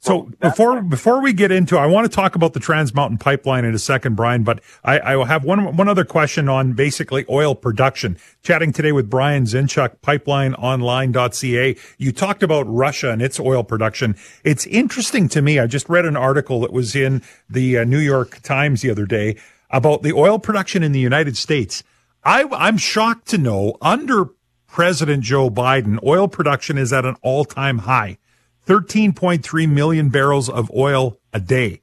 So, 0.04 0.32
before 0.40 0.82
before 0.82 1.22
we 1.22 1.32
get 1.32 1.52
into, 1.52 1.78
I 1.78 1.86
want 1.86 2.10
to 2.10 2.14
talk 2.14 2.34
about 2.34 2.54
the 2.54 2.58
Trans 2.58 2.92
Mountain 2.92 3.18
Pipeline 3.18 3.64
in 3.64 3.72
a 3.72 3.78
second, 3.78 4.16
Brian. 4.16 4.42
But 4.42 4.60
I, 4.82 4.98
I 4.98 5.26
have 5.26 5.44
one 5.44 5.76
one 5.76 5.86
other 5.86 6.04
question 6.04 6.48
on 6.48 6.72
basically 6.72 7.24
oil 7.30 7.54
production. 7.54 8.18
Chatting 8.42 8.72
today 8.72 8.90
with 8.90 9.08
Brian 9.08 9.44
Zinchuk, 9.44 9.98
PipelineOnline.ca. 10.02 11.76
You 11.98 12.10
talked 12.10 12.42
about 12.42 12.62
Russia 12.62 13.12
and 13.12 13.22
its 13.22 13.38
oil 13.38 13.62
production. 13.62 14.16
It's 14.42 14.66
interesting 14.66 15.28
to 15.28 15.40
me. 15.40 15.60
I 15.60 15.68
just 15.68 15.88
read 15.88 16.04
an 16.04 16.16
article 16.16 16.62
that 16.62 16.72
was 16.72 16.96
in 16.96 17.22
the 17.48 17.78
uh, 17.78 17.84
New 17.84 18.00
York 18.00 18.40
Times 18.42 18.82
the 18.82 18.90
other 18.90 19.06
day 19.06 19.36
about 19.70 20.02
the 20.02 20.12
oil 20.12 20.40
production 20.40 20.82
in 20.82 20.90
the 20.90 20.98
United 20.98 21.36
States. 21.36 21.84
I, 22.24 22.48
I'm 22.50 22.76
shocked 22.76 23.28
to 23.28 23.38
know 23.38 23.76
under 23.80 24.30
President 24.66 25.22
Joe 25.22 25.48
Biden, 25.48 26.02
oil 26.04 26.26
production 26.26 26.76
is 26.76 26.92
at 26.92 27.04
an 27.04 27.14
all 27.22 27.44
time 27.44 27.78
high. 27.78 28.18
13.3 28.66 29.68
million 29.68 30.08
barrels 30.08 30.48
of 30.48 30.70
oil 30.74 31.18
a 31.32 31.40
day. 31.40 31.82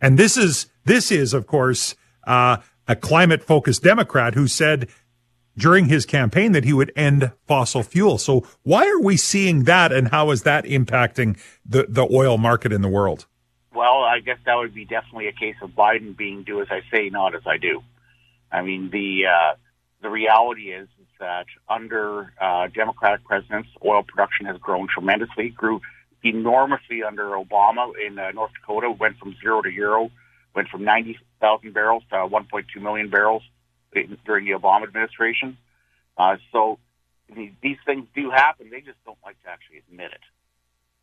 And 0.00 0.18
this 0.18 0.36
is, 0.36 0.66
this 0.84 1.10
is, 1.10 1.34
of 1.34 1.46
course, 1.46 1.94
uh, 2.26 2.58
a 2.86 2.96
climate 2.96 3.42
focused 3.42 3.82
Democrat 3.82 4.34
who 4.34 4.46
said 4.46 4.88
during 5.56 5.86
his 5.86 6.06
campaign 6.06 6.52
that 6.52 6.64
he 6.64 6.72
would 6.72 6.92
end 6.94 7.32
fossil 7.46 7.82
fuel. 7.82 8.16
So 8.16 8.46
why 8.62 8.88
are 8.88 9.00
we 9.00 9.16
seeing 9.16 9.64
that 9.64 9.92
and 9.92 10.08
how 10.08 10.30
is 10.30 10.42
that 10.42 10.64
impacting 10.64 11.38
the, 11.66 11.86
the 11.88 12.08
oil 12.10 12.38
market 12.38 12.72
in 12.72 12.80
the 12.80 12.88
world? 12.88 13.26
Well, 13.74 14.02
I 14.02 14.20
guess 14.20 14.38
that 14.46 14.54
would 14.54 14.74
be 14.74 14.84
definitely 14.84 15.28
a 15.28 15.32
case 15.32 15.56
of 15.62 15.70
Biden 15.70 16.16
being 16.16 16.44
do 16.44 16.60
as 16.60 16.68
I 16.70 16.80
say, 16.92 17.10
not 17.10 17.34
as 17.34 17.42
I 17.46 17.58
do. 17.58 17.82
I 18.50 18.62
mean, 18.62 18.90
the, 18.90 19.26
uh, 19.26 19.56
the 20.00 20.08
reality 20.08 20.72
is, 20.72 20.88
is 21.00 21.06
that 21.20 21.46
under, 21.68 22.32
uh, 22.40 22.68
Democratic 22.68 23.24
presidents, 23.24 23.68
oil 23.84 24.02
production 24.02 24.46
has 24.46 24.56
grown 24.58 24.88
tremendously, 24.88 25.50
grew 25.50 25.80
enormously 26.22 27.02
under 27.02 27.30
Obama 27.30 27.92
in 28.06 28.18
uh, 28.18 28.30
North 28.32 28.52
Dakota. 28.60 28.90
Went 28.90 29.18
from 29.18 29.34
zero 29.40 29.62
to 29.62 29.70
hero. 29.70 30.10
Went 30.54 30.68
from 30.68 30.84
90,000 30.84 31.72
barrels 31.72 32.02
to 32.10 32.16
1.2 32.16 32.82
million 32.82 33.10
barrels 33.10 33.42
during 34.24 34.44
the 34.44 34.52
Obama 34.52 34.84
administration. 34.84 35.56
Uh, 36.16 36.36
so 36.52 36.78
these 37.34 37.76
things 37.86 38.06
do 38.14 38.30
happen. 38.30 38.70
They 38.70 38.80
just 38.80 39.02
don't 39.04 39.18
like 39.24 39.40
to 39.42 39.50
actually 39.50 39.78
admit 39.78 40.12
it. 40.12 40.20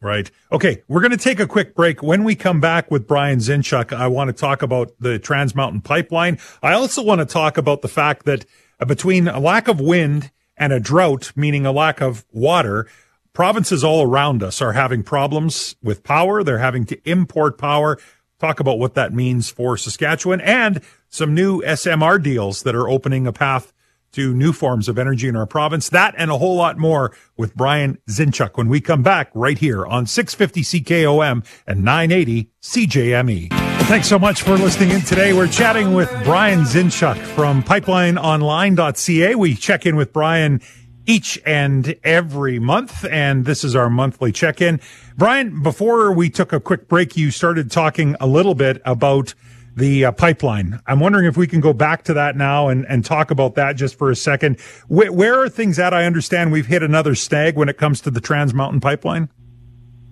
Right. 0.01 0.29
Okay. 0.51 0.83
We're 0.87 1.01
going 1.01 1.11
to 1.11 1.17
take 1.17 1.39
a 1.39 1.47
quick 1.47 1.73
break. 1.73 2.03
When 2.03 2.23
we 2.23 2.35
come 2.35 2.59
back 2.59 2.91
with 2.91 3.07
Brian 3.07 3.39
Zinchuk, 3.39 3.93
I 3.93 4.07
want 4.07 4.27
to 4.27 4.33
talk 4.33 4.61
about 4.61 4.91
the 4.99 5.17
Trans 5.19 5.55
Mountain 5.55 5.81
Pipeline. 5.81 6.37
I 6.61 6.73
also 6.73 7.01
want 7.01 7.19
to 7.19 7.25
talk 7.25 7.57
about 7.57 7.81
the 7.81 7.87
fact 7.87 8.25
that 8.25 8.45
uh, 8.79 8.85
between 8.85 9.27
a 9.27 9.39
lack 9.39 9.67
of 9.67 9.79
wind 9.79 10.31
and 10.57 10.73
a 10.73 10.79
drought, 10.79 11.31
meaning 11.35 11.65
a 11.65 11.71
lack 11.71 12.01
of 12.01 12.25
water, 12.31 12.87
provinces 13.35 13.83
all 13.83 14.01
around 14.01 14.41
us 14.41 14.61
are 14.61 14.73
having 14.73 15.03
problems 15.03 15.75
with 15.83 16.03
power. 16.03 16.43
They're 16.43 16.57
having 16.57 16.85
to 16.85 17.09
import 17.09 17.59
power. 17.59 17.99
Talk 18.39 18.59
about 18.59 18.79
what 18.79 18.95
that 18.95 19.13
means 19.13 19.49
for 19.49 19.77
Saskatchewan 19.77 20.41
and 20.41 20.81
some 21.09 21.35
new 21.35 21.61
SMR 21.61 22.21
deals 22.21 22.63
that 22.63 22.73
are 22.73 22.89
opening 22.89 23.27
a 23.27 23.33
path 23.33 23.71
to 24.13 24.33
new 24.33 24.53
forms 24.53 24.87
of 24.87 24.97
energy 24.97 25.27
in 25.27 25.35
our 25.35 25.45
province. 25.45 25.89
That 25.89 26.15
and 26.17 26.31
a 26.31 26.37
whole 26.37 26.55
lot 26.55 26.77
more 26.77 27.11
with 27.35 27.53
Brian 27.53 27.97
Zinchuk 28.09 28.55
when 28.55 28.69
we 28.69 28.79
come 28.79 29.03
back 29.03 29.29
right 29.33 29.57
here 29.57 29.85
on 29.85 30.07
650 30.07 30.81
CKOM 30.81 31.45
and 31.67 31.83
980 31.83 32.49
CJME. 32.61 33.49
Thanks 33.83 34.07
so 34.07 34.17
much 34.17 34.41
for 34.41 34.57
listening 34.57 34.91
in 34.91 35.01
today. 35.01 35.33
We're 35.33 35.47
chatting 35.47 35.93
with 35.93 36.09
Brian 36.23 36.61
Zinchuk 36.61 37.17
from 37.17 37.61
pipelineonline.ca. 37.61 39.35
We 39.35 39.53
check 39.55 39.85
in 39.85 39.97
with 39.97 40.13
Brian 40.13 40.61
each 41.05 41.39
and 41.45 41.95
every 42.03 42.59
month, 42.59 43.05
and 43.05 43.45
this 43.45 43.63
is 43.63 43.75
our 43.75 43.89
monthly 43.89 44.31
check 44.31 44.61
in. 44.61 44.79
Brian, 45.17 45.61
before 45.61 46.11
we 46.11 46.29
took 46.29 46.53
a 46.53 46.59
quick 46.59 46.87
break, 46.87 47.15
you 47.15 47.31
started 47.31 47.71
talking 47.71 48.15
a 48.19 48.27
little 48.27 48.55
bit 48.55 48.81
about 48.85 49.33
the 49.75 50.05
uh, 50.05 50.11
pipeline. 50.11 50.79
I'm 50.87 50.99
wondering 50.99 51.25
if 51.25 51.35
we 51.35 51.47
can 51.47 51.59
go 51.59 51.73
back 51.73 52.03
to 52.03 52.13
that 52.13 52.37
now 52.37 52.69
and, 52.69 52.85
and 52.87 53.03
talk 53.03 53.29
about 53.29 53.55
that 53.55 53.73
just 53.73 53.97
for 53.97 54.09
a 54.09 54.15
second. 54.15 54.59
Where, 54.87 55.11
where 55.11 55.41
are 55.41 55.49
things 55.49 55.79
at? 55.79 55.93
I 55.93 56.05
understand 56.05 56.51
we've 56.51 56.65
hit 56.65 56.81
another 56.81 57.13
snag 57.13 57.57
when 57.57 57.67
it 57.67 57.77
comes 57.77 58.01
to 58.01 58.11
the 58.11 58.21
Trans 58.21 58.53
Mountain 58.53 58.79
pipeline. 58.79 59.29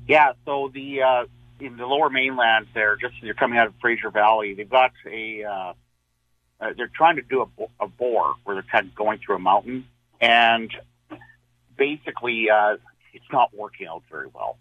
Yeah, 0.07 0.33
so 0.45 0.69
the 0.73 1.01
uh, 1.01 1.25
in 1.61 1.77
the 1.77 1.85
lower 1.85 2.09
mainland 2.09 2.67
there, 2.73 2.97
just 2.97 3.13
as 3.17 3.23
you're 3.23 3.35
coming 3.35 3.57
out 3.57 3.67
of 3.67 3.73
Fraser 3.79 4.09
Valley, 4.09 4.53
they've 4.53 4.69
got 4.69 4.91
a 5.09 5.43
uh, 5.45 5.73
uh, 6.59 6.73
they're 6.75 6.91
trying 6.93 7.15
to 7.15 7.21
do 7.21 7.41
a, 7.41 7.85
a 7.85 7.87
bore 7.87 8.35
where 8.43 8.55
they're 8.55 8.65
kind 8.69 8.87
of 8.87 8.95
going 8.95 9.19
through 9.19 9.37
a 9.37 9.39
mountain, 9.39 9.87
and 10.23 10.71
basically 11.77 12.47
uh, 12.49 12.77
it's 13.13 13.25
not 13.31 13.53
working 13.53 13.87
out 13.87 14.03
very 14.09 14.27
well. 14.33 14.57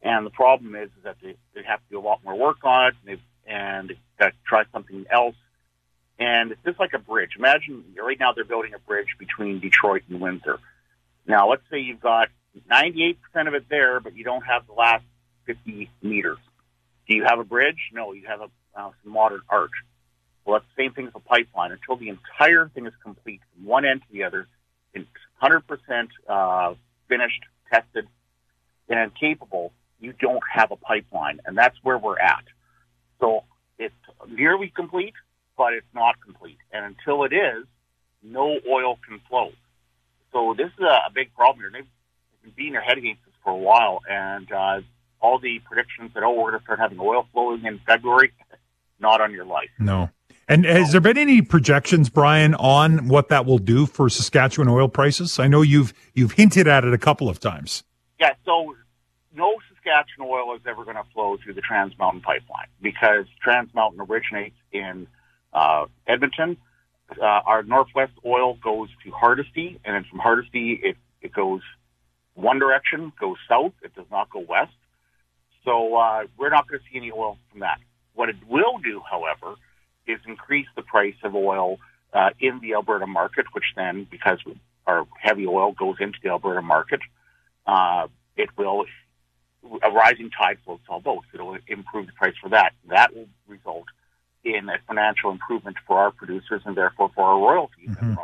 And 0.00 0.24
the 0.24 0.30
problem 0.30 0.74
is, 0.76 0.90
that 1.04 1.16
they, 1.22 1.34
they 1.54 1.62
have 1.66 1.80
to 1.80 1.84
do 1.90 1.98
a 1.98 2.00
lot 2.00 2.20
more 2.24 2.36
work 2.36 2.58
on 2.64 2.86
it, 2.86 2.94
and 3.00 3.08
they've 3.08 3.24
and 3.44 3.88
they've 3.88 3.98
got 4.18 4.30
to 4.30 4.36
try 4.46 4.62
something 4.72 5.04
else. 5.10 5.34
And 6.18 6.52
it's 6.52 6.62
just 6.64 6.78
like 6.78 6.92
a 6.94 6.98
bridge. 6.98 7.30
Imagine 7.36 7.84
right 8.00 8.18
now 8.18 8.32
they're 8.32 8.44
building 8.44 8.74
a 8.74 8.78
bridge 8.78 9.16
between 9.18 9.58
Detroit 9.58 10.02
and 10.08 10.20
Windsor. 10.20 10.60
Now, 11.26 11.50
let's 11.50 11.62
say 11.70 11.80
you've 11.80 12.00
got 12.00 12.28
98% 12.70 13.16
of 13.48 13.54
it 13.54 13.64
there, 13.68 13.98
but 13.98 14.16
you 14.16 14.22
don't 14.22 14.42
have 14.42 14.66
the 14.66 14.74
last 14.74 15.04
50 15.46 15.90
meters. 16.02 16.38
Do 17.08 17.16
you 17.16 17.24
have 17.24 17.40
a 17.40 17.44
bridge? 17.44 17.90
No, 17.92 18.12
you 18.12 18.26
have 18.28 18.40
a 18.40 18.48
uh, 18.78 18.90
some 19.02 19.12
modern 19.12 19.40
arch. 19.48 19.72
Well, 20.44 20.58
that's 20.58 20.66
the 20.76 20.84
same 20.84 20.92
thing 20.92 21.06
as 21.08 21.12
a 21.14 21.20
pipeline. 21.20 21.72
Until 21.72 21.96
the 21.96 22.08
entire 22.08 22.68
thing 22.68 22.86
is 22.86 22.94
complete 23.02 23.40
from 23.54 23.66
one 23.66 23.84
end 23.84 24.02
to 24.02 24.06
the 24.12 24.24
other, 24.24 24.46
it's 24.94 25.06
100% 25.42 26.08
uh, 26.28 26.74
finished, 27.08 27.42
tested, 27.72 28.06
and 28.88 29.12
capable, 29.14 29.72
you 30.00 30.12
don't 30.12 30.42
have 30.52 30.70
a 30.70 30.76
pipeline. 30.76 31.40
And 31.46 31.56
that's 31.56 31.76
where 31.82 31.98
we're 31.98 32.18
at. 32.18 32.44
So 33.20 33.44
it's 33.78 33.94
nearly 34.28 34.72
complete, 34.74 35.14
but 35.56 35.72
it's 35.72 35.86
not 35.94 36.20
complete. 36.20 36.58
And 36.72 36.84
until 36.84 37.24
it 37.24 37.32
is, 37.32 37.64
no 38.22 38.58
oil 38.70 38.98
can 39.06 39.20
flow. 39.28 39.52
So 40.32 40.54
this 40.56 40.68
is 40.78 40.84
a, 40.84 41.10
big 41.12 41.34
problem 41.34 41.60
here. 41.60 41.70
They've 41.72 41.86
been 42.42 42.52
beating 42.56 42.72
their 42.72 42.82
head 42.82 42.98
against 42.98 43.24
this 43.24 43.34
for 43.44 43.50
a 43.50 43.56
while, 43.56 44.00
and 44.08 44.50
uh, 44.50 44.80
all 45.20 45.38
the 45.38 45.60
predictions 45.60 46.12
that, 46.14 46.22
oh, 46.22 46.32
we're 46.32 46.50
going 46.50 46.60
to 46.60 46.64
start 46.64 46.78
having 46.78 46.98
oil 47.00 47.26
flowing 47.32 47.64
in 47.64 47.80
February, 47.86 48.32
not 49.00 49.20
on 49.20 49.32
your 49.32 49.44
life. 49.44 49.70
No. 49.78 50.10
And 50.48 50.64
has 50.64 50.92
there 50.92 51.00
been 51.00 51.18
any 51.18 51.40
projections, 51.40 52.08
Brian, 52.08 52.54
on 52.54 53.08
what 53.08 53.28
that 53.28 53.46
will 53.46 53.58
do 53.58 53.86
for 53.86 54.08
Saskatchewan 54.08 54.68
oil 54.68 54.88
prices? 54.88 55.38
I 55.38 55.46
know 55.46 55.62
you've 55.62 55.94
you've 56.14 56.32
hinted 56.32 56.66
at 56.66 56.84
it 56.84 56.92
a 56.92 56.98
couple 56.98 57.28
of 57.28 57.38
times. 57.38 57.84
Yeah, 58.18 58.34
so 58.44 58.74
no 59.34 59.54
Saskatchewan 59.68 60.28
oil 60.28 60.56
is 60.56 60.62
ever 60.66 60.84
going 60.84 60.96
to 60.96 61.04
flow 61.14 61.36
through 61.42 61.54
the 61.54 61.60
Trans 61.60 61.96
Mountain 61.98 62.22
pipeline 62.22 62.66
because 62.80 63.26
Trans 63.42 63.72
Mountain 63.74 64.00
originates 64.00 64.56
in 64.72 65.06
uh, 65.52 65.86
Edmonton. 66.06 66.56
Uh, 67.10 67.24
our 67.24 67.62
Northwest 67.62 68.12
oil 68.24 68.54
goes 68.54 68.88
to 69.04 69.10
Hardisty, 69.10 69.78
and 69.84 69.94
then 69.94 70.04
from 70.10 70.18
Hardisty 70.18 70.80
it, 70.82 70.96
it 71.20 71.32
goes 71.32 71.60
one 72.34 72.58
direction, 72.58 73.12
goes 73.20 73.36
south. 73.48 73.72
It 73.82 73.94
does 73.94 74.06
not 74.10 74.30
go 74.30 74.40
west. 74.40 74.72
So 75.64 75.96
uh, 75.96 76.24
we're 76.38 76.50
not 76.50 76.68
going 76.68 76.80
to 76.80 76.84
see 76.90 76.96
any 76.96 77.12
oil 77.12 77.38
from 77.50 77.60
that. 77.60 77.78
What 78.14 78.28
it 78.28 78.36
will 78.48 78.78
do, 78.78 79.00
however, 79.08 79.56
is 80.06 80.18
increase 80.26 80.66
the 80.76 80.82
price 80.82 81.14
of 81.22 81.34
oil 81.34 81.78
uh, 82.12 82.30
in 82.40 82.60
the 82.60 82.74
Alberta 82.74 83.06
market, 83.06 83.46
which 83.52 83.64
then, 83.76 84.06
because 84.10 84.38
our 84.86 85.06
heavy 85.18 85.46
oil 85.46 85.72
goes 85.72 85.96
into 86.00 86.18
the 86.22 86.30
Alberta 86.30 86.62
market, 86.62 87.00
uh, 87.66 88.08
it 88.36 88.50
will 88.56 88.84
a 89.82 89.90
rising 89.90 90.30
tide 90.30 90.58
floats 90.64 90.82
all 90.88 91.00
boats. 91.00 91.26
It'll 91.32 91.56
improve 91.68 92.06
the 92.06 92.12
price 92.12 92.34
for 92.42 92.48
that. 92.50 92.72
That 92.88 93.14
will 93.14 93.28
result 93.46 93.86
in 94.44 94.68
a 94.68 94.78
financial 94.88 95.30
improvement 95.30 95.76
for 95.86 95.98
our 95.98 96.10
producers 96.10 96.62
and 96.64 96.76
therefore 96.76 97.10
for 97.14 97.24
our 97.24 97.38
royalties. 97.38 97.90
Mm-hmm. 97.90 98.14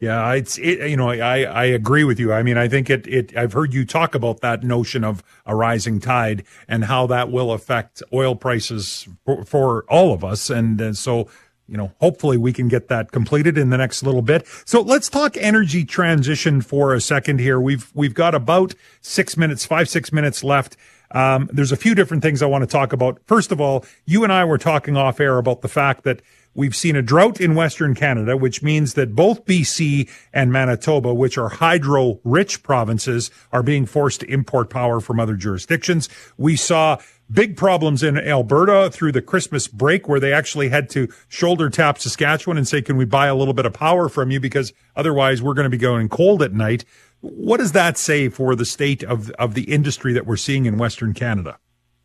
Yeah, 0.00 0.32
it's 0.34 0.58
it, 0.58 0.88
you 0.88 0.96
know 0.96 1.10
I 1.10 1.42
I 1.42 1.64
agree 1.64 2.04
with 2.04 2.20
you. 2.20 2.32
I 2.32 2.44
mean 2.44 2.56
I 2.56 2.68
think 2.68 2.88
it 2.88 3.06
it 3.08 3.36
I've 3.36 3.52
heard 3.52 3.74
you 3.74 3.84
talk 3.84 4.14
about 4.14 4.40
that 4.40 4.62
notion 4.62 5.02
of 5.02 5.24
a 5.44 5.56
rising 5.56 5.98
tide 5.98 6.44
and 6.68 6.84
how 6.84 7.06
that 7.08 7.32
will 7.32 7.50
affect 7.50 8.02
oil 8.12 8.36
prices 8.36 9.08
for, 9.24 9.44
for 9.44 9.84
all 9.88 10.12
of 10.12 10.22
us, 10.24 10.50
and, 10.50 10.80
and 10.80 10.96
so 10.96 11.28
you 11.68 11.76
know, 11.76 11.92
hopefully 12.00 12.38
we 12.38 12.52
can 12.52 12.66
get 12.68 12.88
that 12.88 13.12
completed 13.12 13.58
in 13.58 13.68
the 13.68 13.76
next 13.76 14.02
little 14.02 14.22
bit. 14.22 14.46
So 14.64 14.80
let's 14.80 15.08
talk 15.08 15.36
energy 15.36 15.84
transition 15.84 16.62
for 16.62 16.94
a 16.94 17.00
second 17.00 17.40
here. 17.40 17.60
We've 17.60 17.90
we've 17.94 18.14
got 18.14 18.34
about 18.34 18.74
six 19.02 19.36
minutes, 19.36 19.66
five 19.66 19.88
six 19.88 20.10
minutes 20.10 20.42
left. 20.42 20.76
Um, 21.10 21.48
there's 21.52 21.72
a 21.72 21.76
few 21.76 21.94
different 21.94 22.22
things 22.22 22.42
I 22.42 22.46
want 22.46 22.62
to 22.62 22.66
talk 22.66 22.92
about. 22.92 23.20
First 23.26 23.52
of 23.52 23.60
all, 23.60 23.84
you 24.06 24.24
and 24.24 24.32
I 24.32 24.44
were 24.44 24.58
talking 24.58 24.96
off 24.96 25.20
air 25.20 25.38
about 25.38 25.60
the 25.60 25.68
fact 25.68 26.04
that 26.04 26.22
we've 26.54 26.76
seen 26.76 26.96
a 26.96 27.02
drought 27.02 27.40
in 27.40 27.54
Western 27.54 27.94
Canada, 27.94 28.36
which 28.36 28.62
means 28.62 28.94
that 28.94 29.14
both 29.14 29.44
BC 29.44 30.08
and 30.32 30.52
Manitoba, 30.52 31.14
which 31.14 31.38
are 31.38 31.48
hydro 31.48 32.20
rich 32.24 32.62
provinces, 32.62 33.30
are 33.52 33.62
being 33.62 33.86
forced 33.86 34.20
to 34.20 34.30
import 34.30 34.70
power 34.70 35.00
from 35.00 35.20
other 35.20 35.34
jurisdictions. 35.34 36.08
We 36.36 36.56
saw 36.56 36.98
big 37.30 37.56
problems 37.56 38.02
in 38.02 38.18
Alberta 38.18 38.90
through 38.90 39.12
the 39.12 39.22
Christmas 39.22 39.68
break 39.68 40.08
where 40.08 40.20
they 40.20 40.32
actually 40.32 40.68
had 40.68 40.88
to 40.90 41.08
shoulder 41.28 41.68
tap 41.70 41.98
Saskatchewan 41.98 42.56
and 42.56 42.66
say, 42.66 42.82
can 42.82 42.96
we 42.96 43.04
buy 43.04 43.26
a 43.26 43.34
little 43.34 43.54
bit 43.54 43.66
of 43.66 43.72
power 43.72 44.08
from 44.08 44.30
you? 44.30 44.40
Because 44.40 44.72
otherwise 44.96 45.42
we're 45.42 45.54
going 45.54 45.64
to 45.64 45.70
be 45.70 45.78
going 45.78 46.08
cold 46.08 46.42
at 46.42 46.52
night. 46.52 46.84
What 47.20 47.58
does 47.58 47.72
that 47.72 47.98
say 47.98 48.28
for 48.28 48.54
the 48.54 48.64
state 48.64 49.02
of, 49.02 49.30
of 49.32 49.54
the 49.54 49.64
industry 49.64 50.12
that 50.12 50.26
we're 50.26 50.36
seeing 50.36 50.66
in 50.66 50.78
Western 50.78 51.14
Canada? 51.14 51.58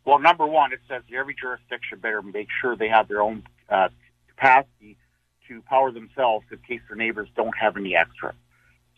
Well, 0.04 0.18
number 0.18 0.46
one, 0.46 0.72
it 0.72 0.80
says 0.88 1.02
every 1.16 1.34
jurisdiction 1.40 1.98
better 2.00 2.20
make 2.20 2.48
sure 2.60 2.76
they 2.76 2.88
have 2.88 3.08
their 3.08 3.22
own 3.22 3.44
uh, 3.70 3.88
capacity 4.36 4.96
to 5.48 5.62
power 5.62 5.90
themselves 5.90 6.46
in 6.50 6.58
case 6.58 6.80
their 6.88 6.96
neighbors 6.96 7.28
don't 7.36 7.54
have 7.60 7.76
any 7.76 7.94
extra. 7.94 8.34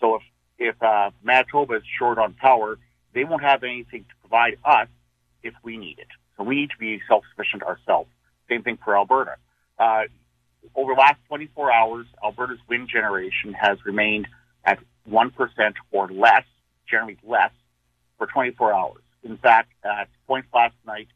So 0.01 0.17
if, 0.17 0.23
if 0.59 0.83
uh, 0.83 1.11
Manitoba 1.23 1.75
is 1.75 1.83
short 1.99 2.19
on 2.19 2.35
power, 2.35 2.79
they 3.15 3.25
won't 3.25 3.43
have 3.43 3.63
anything 3.63 4.05
to 4.05 4.15
provide 4.21 4.59
us 4.65 4.89
if 5.43 5.55
we 5.63 5.77
need 5.77 5.99
it. 5.99 6.09
So 6.37 6.45
we 6.45 6.57
need 6.57 6.71
to 6.71 6.79
be 6.79 7.01
self-sufficient 7.09 7.63
ourselves. 7.63 8.11
Same 8.49 8.63
thing 8.63 8.79
for 8.85 8.97
Alberta. 8.97 9.37
Uh, 9.79 10.03
over 10.75 10.95
the 10.95 11.01
last 11.01 11.19
24 11.29 11.73
hours, 11.73 12.07
Alberta's 12.23 12.59
wind 12.69 12.89
generation 12.93 13.55
has 13.55 13.79
remained 13.85 14.29
at 14.65 14.79
1% 15.11 15.31
or 15.93 16.09
less, 16.09 16.45
generally 16.89 17.17
less, 17.25 17.53
for 18.19 18.27
24 18.27 18.73
hours. 18.73 19.03
In 19.23 19.37
fact, 19.39 19.73
at 19.85 20.09
points 20.27 20.49
last 20.53 20.75
night, 20.87 21.09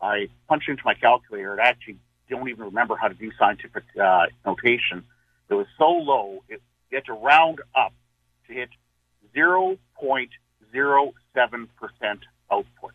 I 0.00 0.28
punched 0.48 0.68
into 0.68 0.82
my 0.84 0.94
calculator 0.94 1.54
It 1.54 1.60
actually 1.60 1.98
don't 2.28 2.48
even 2.48 2.64
remember 2.64 2.96
how 2.96 3.08
to 3.08 3.14
do 3.14 3.30
scientific 3.38 3.84
uh, 4.00 4.26
notation. 4.46 5.04
It 5.48 5.54
was 5.54 5.66
so 5.78 5.86
low, 5.90 6.42
it, 6.48 6.60
had 6.92 7.04
to 7.06 7.12
round 7.12 7.60
up 7.74 7.92
to 8.46 8.52
hit 8.54 8.70
0.07% 9.36 10.28
output. 12.50 12.92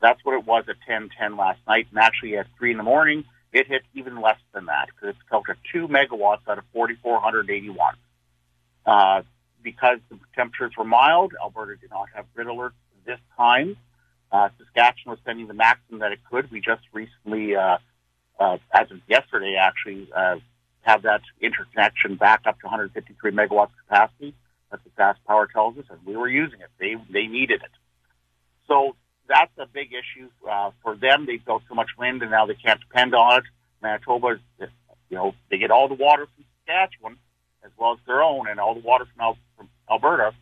That's 0.00 0.24
what 0.24 0.34
it 0.34 0.44
was 0.44 0.64
at 0.68 0.76
10:10 0.88 1.38
last 1.38 1.60
night, 1.66 1.86
and 1.90 1.98
actually 1.98 2.36
at 2.36 2.46
three 2.58 2.72
in 2.72 2.76
the 2.76 2.82
morning, 2.82 3.24
it 3.52 3.68
hit 3.68 3.82
even 3.94 4.20
less 4.20 4.38
than 4.52 4.66
that 4.66 4.88
because 4.88 5.10
it's 5.10 5.28
felt 5.28 5.48
at 5.48 5.56
two 5.72 5.86
megawatts 5.86 6.48
out 6.48 6.58
of 6.58 6.64
4,481. 6.72 7.94
Uh, 8.84 9.22
because 9.62 9.98
the 10.10 10.18
temperatures 10.34 10.76
were 10.76 10.84
mild, 10.84 11.32
Alberta 11.40 11.76
did 11.76 11.90
not 11.90 12.08
have 12.14 12.26
grid 12.34 12.48
alerts 12.48 12.72
this 13.06 13.20
time. 13.36 13.76
Uh, 14.32 14.48
Saskatchewan 14.58 15.12
was 15.12 15.18
sending 15.24 15.46
the 15.46 15.54
maximum 15.54 16.00
that 16.00 16.12
it 16.12 16.20
could. 16.30 16.50
We 16.50 16.60
just 16.60 16.82
recently, 16.92 17.54
uh, 17.54 17.78
uh, 18.42 18.58
as 18.72 18.90
of 18.90 18.98
yesterday, 19.08 19.56
actually 19.60 20.08
uh, 20.14 20.36
have 20.82 21.02
that 21.02 21.22
interconnection 21.40 22.16
back 22.16 22.42
up 22.46 22.58
to 22.60 22.66
153 22.66 23.30
megawatts 23.30 23.70
capacity. 23.86 24.34
That's 24.70 24.82
what 24.84 24.96
Sask 24.96 25.16
Power 25.26 25.46
tells 25.46 25.78
us, 25.78 25.84
and 25.90 26.00
we 26.04 26.16
were 26.16 26.28
using 26.28 26.60
it. 26.60 26.68
They 26.78 26.96
they 27.12 27.26
needed 27.26 27.62
it. 27.62 27.70
So 28.66 28.96
that's 29.28 29.52
a 29.58 29.66
big 29.66 29.90
issue 29.92 30.28
uh, 30.50 30.70
for 30.82 30.96
them. 30.96 31.26
They've 31.26 31.44
built 31.44 31.62
so 31.68 31.74
much 31.74 31.90
wind, 31.98 32.22
and 32.22 32.30
now 32.30 32.46
they 32.46 32.54
can't 32.54 32.80
depend 32.80 33.14
on 33.14 33.38
it. 33.38 33.44
Manitoba, 33.82 34.40
you 34.58 35.16
know, 35.16 35.34
they 35.50 35.58
get 35.58 35.70
all 35.70 35.88
the 35.88 35.94
water 35.94 36.26
from 36.34 36.44
Saskatchewan 36.66 37.18
as 37.64 37.70
well 37.76 37.92
as 37.92 37.98
their 38.06 38.22
own, 38.22 38.48
and 38.48 38.58
all 38.58 38.74
the 38.74 38.80
water 38.80 39.06
from, 39.16 39.36
from 39.56 39.68
Alberta, 39.90 40.32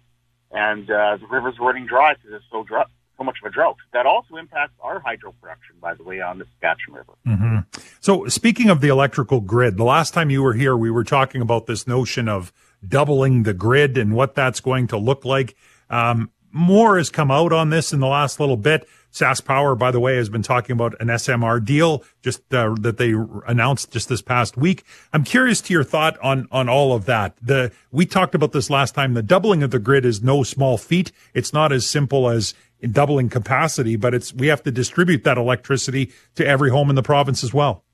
and 0.50 0.90
uh, 0.90 1.18
the 1.18 1.26
river's 1.26 1.58
running 1.60 1.86
dry 1.86 2.14
because 2.14 2.36
it's 2.36 2.44
so 2.50 2.62
dry, 2.64 2.84
so 3.20 3.24
much 3.24 3.36
of 3.42 3.50
a 3.50 3.52
drought. 3.52 3.76
That 3.92 4.06
also 4.06 4.36
impacts 4.36 4.72
our 4.80 5.00
hydro 5.00 5.32
production, 5.40 5.76
by 5.80 5.94
the 5.94 6.02
way, 6.02 6.20
on 6.20 6.38
the 6.38 6.46
Saskatchewan 6.46 6.98
River. 6.98 7.12
Mm-hmm. 7.26 7.80
So, 8.00 8.26
speaking 8.28 8.70
of 8.70 8.80
the 8.80 8.88
electrical 8.88 9.40
grid, 9.40 9.76
the 9.76 9.84
last 9.84 10.14
time 10.14 10.30
you 10.30 10.42
were 10.42 10.54
here, 10.54 10.76
we 10.76 10.90
were 10.90 11.04
talking 11.04 11.42
about 11.42 11.66
this 11.66 11.86
notion 11.86 12.28
of 12.28 12.52
doubling 12.86 13.42
the 13.42 13.52
grid 13.52 13.98
and 13.98 14.14
what 14.14 14.34
that's 14.34 14.60
going 14.60 14.86
to 14.88 14.96
look 14.96 15.24
like. 15.24 15.54
Um, 15.90 16.30
more 16.50 16.96
has 16.96 17.10
come 17.10 17.30
out 17.30 17.52
on 17.52 17.70
this 17.70 17.92
in 17.92 18.00
the 18.00 18.06
last 18.06 18.40
little 18.40 18.56
bit. 18.56 18.88
Sask 19.12 19.44
Power, 19.44 19.74
by 19.74 19.90
the 19.90 20.00
way, 20.00 20.16
has 20.16 20.28
been 20.28 20.42
talking 20.42 20.72
about 20.72 20.94
an 21.00 21.08
SMR 21.08 21.64
deal 21.64 22.04
just 22.22 22.42
uh, 22.54 22.74
that 22.80 22.96
they 22.96 23.12
announced 23.46 23.90
just 23.90 24.08
this 24.08 24.22
past 24.22 24.56
week. 24.56 24.84
I'm 25.12 25.24
curious 25.24 25.60
to 25.62 25.72
your 25.72 25.82
thought 25.82 26.16
on 26.20 26.46
on 26.52 26.68
all 26.68 26.92
of 26.92 27.06
that. 27.06 27.34
The 27.42 27.72
we 27.90 28.06
talked 28.06 28.34
about 28.34 28.52
this 28.52 28.70
last 28.70 28.94
time. 28.94 29.14
The 29.14 29.22
doubling 29.22 29.62
of 29.62 29.72
the 29.72 29.80
grid 29.80 30.04
is 30.04 30.22
no 30.22 30.44
small 30.44 30.78
feat. 30.78 31.10
It's 31.34 31.52
not 31.52 31.72
as 31.72 31.88
simple 31.88 32.28
as 32.28 32.54
doubling 32.88 33.28
capacity, 33.28 33.96
but 33.96 34.14
it's 34.14 34.32
we 34.32 34.48
have 34.48 34.62
to 34.62 34.70
distribute 34.70 35.24
that 35.24 35.38
electricity 35.38 36.12
to 36.34 36.46
every 36.46 36.70
home 36.70 36.90
in 36.90 36.96
the 36.96 37.02
province 37.02 37.44
as 37.44 37.52
well. 37.52 37.84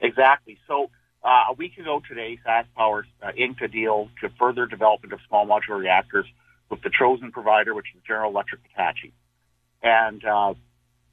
Exactly. 0.00 0.58
So 0.66 0.90
uh, 1.22 1.44
a 1.50 1.52
week 1.54 1.78
ago 1.78 2.02
today, 2.06 2.38
Sask 2.46 2.66
Power 2.76 3.06
uh, 3.22 3.32
inked 3.36 3.62
a 3.62 3.68
deal 3.68 4.08
to 4.20 4.28
further 4.38 4.66
development 4.66 5.12
of 5.12 5.20
small 5.28 5.46
modular 5.46 5.78
reactors 5.78 6.26
with 6.70 6.82
the 6.82 6.90
chosen 6.90 7.32
provider, 7.32 7.74
which 7.74 7.86
is 7.94 8.02
General 8.06 8.30
Electric 8.30 8.60
Hitachi. 8.68 9.12
And 9.82 10.24
uh, 10.24 10.54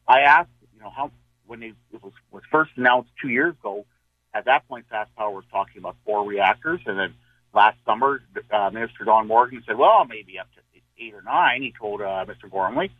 I 0.07 0.21
asked, 0.21 0.49
you 0.75 0.81
know, 0.81 0.89
how 0.89 1.11
when 1.45 1.63
it 1.63 1.75
was, 1.91 2.13
was 2.31 2.43
first 2.51 2.71
announced 2.75 3.09
two 3.21 3.29
years 3.29 3.53
ago, 3.59 3.85
at 4.33 4.45
that 4.45 4.67
point, 4.67 4.85
Sask 4.91 5.07
Power 5.15 5.31
was 5.31 5.45
talking 5.51 5.77
about 5.77 5.95
four 6.05 6.25
reactors, 6.25 6.79
and 6.87 6.97
then 6.97 7.13
last 7.53 7.77
summer, 7.85 8.23
uh, 8.51 8.71
Minister 8.71 9.03
Don 9.05 9.27
Morgan 9.27 9.63
said, 9.67 9.77
well, 9.77 10.05
maybe 10.05 10.39
up 10.39 10.47
to 10.55 10.63
eight 10.97 11.13
or 11.13 11.21
nine. 11.21 11.61
He 11.61 11.73
told 11.77 12.01
uh, 12.01 12.25
Mr. 12.25 12.49
Gormley. 12.49 12.91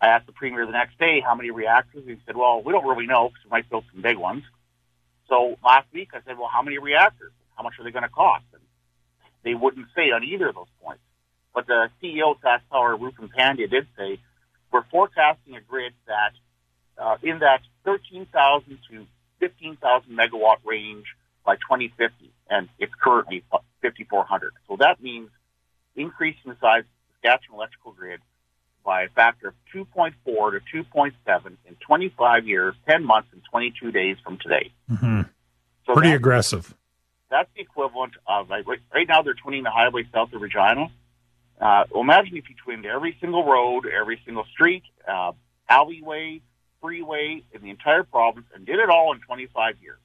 I 0.00 0.08
asked 0.08 0.26
the 0.26 0.32
premier 0.32 0.66
the 0.66 0.72
next 0.72 0.98
day 0.98 1.20
how 1.24 1.34
many 1.34 1.50
reactors. 1.50 2.04
He 2.06 2.16
said, 2.26 2.36
well, 2.36 2.62
we 2.62 2.72
don't 2.72 2.86
really 2.86 3.06
know 3.06 3.28
because 3.28 3.44
we 3.44 3.50
might 3.50 3.70
build 3.70 3.84
some 3.92 4.02
big 4.02 4.16
ones. 4.16 4.42
So 5.28 5.56
last 5.64 5.86
week 5.92 6.10
I 6.12 6.18
said, 6.26 6.38
well, 6.38 6.50
how 6.52 6.62
many 6.62 6.78
reactors? 6.78 7.32
How 7.56 7.62
much 7.62 7.74
are 7.78 7.84
they 7.84 7.90
going 7.90 8.02
to 8.02 8.08
cost? 8.08 8.44
And 8.52 8.62
they 9.44 9.54
wouldn't 9.54 9.86
say 9.94 10.10
on 10.10 10.24
either 10.24 10.48
of 10.48 10.54
those 10.54 10.72
points. 10.82 11.02
But 11.54 11.66
the 11.66 11.88
CEO 12.02 12.32
of 12.32 12.40
Sask 12.40 12.62
Power, 12.70 12.96
Rupen 12.96 13.30
Pandya, 13.32 13.70
did 13.70 13.86
say 13.96 14.18
we're 14.72 14.84
forecasting 14.90 15.56
a 15.56 15.60
grid 15.60 15.92
that 16.06 16.32
uh, 16.98 17.16
in 17.22 17.38
that 17.40 17.60
13,000 17.84 18.78
to 18.90 19.06
15,000 19.40 20.10
megawatt 20.10 20.56
range 20.64 21.06
by 21.44 21.56
2050, 21.56 22.30
and 22.48 22.68
it's 22.78 22.92
currently 23.02 23.44
5,400. 23.50 24.52
So 24.68 24.76
that 24.80 25.02
means 25.02 25.30
increasing 25.94 26.52
the 26.52 26.56
size 26.60 26.80
of 26.80 26.86
the 26.86 27.28
Saskatchewan 27.28 27.58
electrical 27.58 27.92
grid 27.92 28.20
by 28.84 29.04
a 29.04 29.08
factor 29.08 29.48
of 29.48 29.54
2.4 29.74 30.12
to 30.24 30.84
2.7 30.84 31.12
in 31.46 31.76
25 31.86 32.46
years, 32.46 32.74
10 32.88 33.04
months, 33.04 33.28
and 33.32 33.42
22 33.50 33.90
days 33.90 34.16
from 34.22 34.38
today. 34.38 34.70
Mm-hmm. 34.90 35.22
So 35.86 35.94
Pretty 35.94 36.12
aggressive. 36.12 36.74
That's 37.30 37.48
the 37.56 37.62
equivalent 37.62 38.12
of, 38.26 38.50
like, 38.50 38.66
right 38.66 39.08
now 39.08 39.22
they're 39.22 39.34
twinning 39.34 39.64
the 39.64 39.70
highway 39.70 40.04
south 40.12 40.32
of 40.32 40.40
Regina. 40.40 40.88
Uh, 41.60 41.84
well, 41.90 42.02
imagine 42.02 42.36
if 42.36 42.48
you 42.48 42.54
twinned 42.62 42.86
every 42.86 43.16
single 43.20 43.44
road, 43.44 43.86
every 43.86 44.20
single 44.24 44.44
street, 44.52 44.82
uh, 45.08 45.32
alleyway, 45.68 46.40
freeway 46.80 47.42
in 47.52 47.62
the 47.62 47.70
entire 47.70 48.02
province 48.02 48.46
and 48.54 48.66
did 48.66 48.78
it 48.78 48.90
all 48.90 49.12
in 49.12 49.20
25 49.20 49.76
years. 49.82 49.98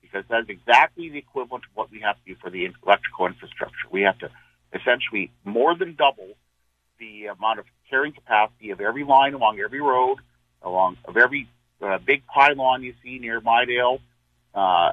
Because 0.00 0.24
that's 0.28 0.48
exactly 0.48 1.08
the 1.08 1.18
equivalent 1.18 1.64
of 1.64 1.70
what 1.74 1.90
we 1.90 2.00
have 2.00 2.16
to 2.16 2.34
do 2.34 2.36
for 2.40 2.50
the 2.50 2.68
electrical 2.84 3.26
infrastructure. 3.26 3.88
We 3.90 4.02
have 4.02 4.18
to 4.18 4.30
essentially 4.72 5.30
more 5.44 5.76
than 5.76 5.94
double 5.94 6.34
the 7.00 7.26
amount 7.26 7.58
of 7.58 7.64
carrying 7.88 8.12
capacity 8.12 8.70
of 8.70 8.80
every 8.80 9.02
line 9.02 9.34
along 9.34 9.58
every 9.58 9.80
road, 9.80 10.18
along 10.62 10.98
of 11.04 11.16
every 11.16 11.48
uh, 11.82 11.98
big 11.98 12.24
pylon 12.26 12.82
you 12.82 12.94
see 13.02 13.18
near 13.18 13.40
Midale, 13.40 14.00
uh, 14.54 14.92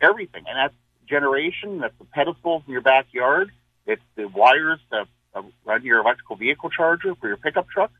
everything. 0.00 0.44
And 0.46 0.56
that's 0.56 0.74
generation, 1.08 1.80
that's 1.80 1.98
the 1.98 2.04
pedestals 2.04 2.62
in 2.66 2.72
your 2.72 2.82
backyard, 2.82 3.50
it's 3.86 4.02
the 4.16 4.26
wires 4.26 4.80
that 4.90 5.06
uh, 5.34 5.42
run 5.64 5.84
your 5.84 6.00
electrical 6.00 6.36
vehicle 6.36 6.70
charger 6.70 7.14
for 7.14 7.28
your 7.28 7.36
pickup 7.36 7.68
truck. 7.68 7.92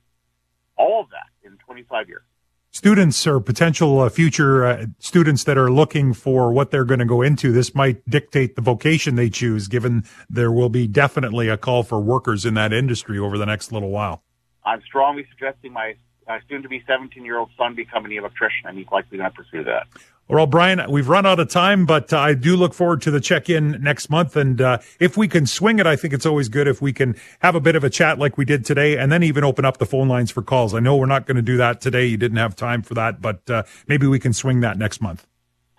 All 0.77 1.01
of 1.01 1.11
that 1.11 1.29
in 1.45 1.57
25 1.59 2.09
years. 2.09 2.23
Students 2.71 3.27
or 3.27 3.41
potential 3.41 4.01
uh, 4.01 4.09
future 4.11 4.65
uh, 4.65 4.87
students 4.99 5.45
that 5.45 5.57
are 5.57 5.71
looking 5.71 6.13
for 6.13 6.53
what 6.53 6.71
they're 6.71 6.85
going 6.85 7.01
to 7.01 7.07
go 7.07 7.23
into, 7.23 7.51
this 7.51 7.75
might 7.75 8.05
dictate 8.09 8.55
the 8.55 8.61
vocation 8.61 9.15
they 9.15 9.31
choose, 9.31 9.67
given 9.67 10.05
there 10.29 10.53
will 10.53 10.69
be 10.69 10.87
definitely 10.87 11.49
a 11.49 11.57
call 11.57 11.83
for 11.83 12.01
workers 12.01 12.45
in 12.45 12.55
that 12.55 12.73
industry 12.73 13.19
over 13.19 13.39
the 13.39 13.47
next 13.47 13.73
little 13.73 13.91
while. 13.91 14.23
I'm 14.65 14.83
strongly 14.83 15.27
suggesting 15.31 15.73
my 15.73 15.95
uh, 16.29 16.39
soon 16.49 16.63
to 16.63 16.69
be 16.69 16.83
17 16.87 17.25
year 17.25 17.39
old 17.39 17.51
son 17.57 17.75
become 17.75 18.05
an 18.05 18.13
electrician, 18.13 18.67
and 18.67 18.77
he's 18.77 18.89
likely 18.91 19.19
going 19.19 19.31
to 19.31 19.37
pursue 19.37 19.65
that. 19.65 19.87
Well, 20.29 20.47
Brian, 20.47 20.91
we've 20.91 21.09
run 21.09 21.25
out 21.25 21.39
of 21.39 21.49
time, 21.49 21.87
but 21.87 22.13
uh, 22.13 22.19
I 22.19 22.35
do 22.35 22.57
look 22.57 22.75
forward 22.75 23.01
to 23.03 23.13
the 23.13 23.21
check 23.21 23.49
in 23.49 23.81
next 23.81 24.11
month. 24.11 24.35
And 24.35 24.61
uh, 24.61 24.79
if 24.99 25.17
we 25.17 25.29
can 25.29 25.47
swing 25.47 25.79
it, 25.79 25.87
I 25.87 25.95
think 25.95 26.13
it's 26.13 26.27
always 26.27 26.49
good 26.49 26.67
if 26.67 26.83
we 26.83 26.93
can 26.93 27.15
have 27.41 27.55
a 27.55 27.61
bit 27.61 27.77
of 27.77 27.85
a 27.85 27.91
chat 27.91 28.19
like 28.19 28.37
we 28.37 28.45
did 28.45 28.65
today 28.65 28.99
and 28.99 29.13
then 29.13 29.23
even 29.23 29.45
open 29.45 29.65
up 29.65 29.79
the 29.79 29.87
phone 29.87 30.09
lines 30.09 30.33
for 30.33 30.43
calls. 30.43 30.75
I 30.75 30.81
know 30.81 30.97
we're 30.97 31.07
not 31.07 31.27
going 31.27 31.37
to 31.37 31.43
do 31.43 31.57
that 31.59 31.81
today. 31.81 32.07
You 32.07 32.17
didn't 32.17 32.39
have 32.39 32.57
time 32.57 32.83
for 32.83 32.95
that, 32.95 33.23
but 33.23 33.49
uh, 33.49 33.63
maybe 33.87 34.09
we 34.09 34.19
can 34.19 34.33
swing 34.33 34.61
that 34.63 34.79
next 34.79 35.01
month. 35.01 35.25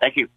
Thank 0.00 0.16
you. 0.16 0.28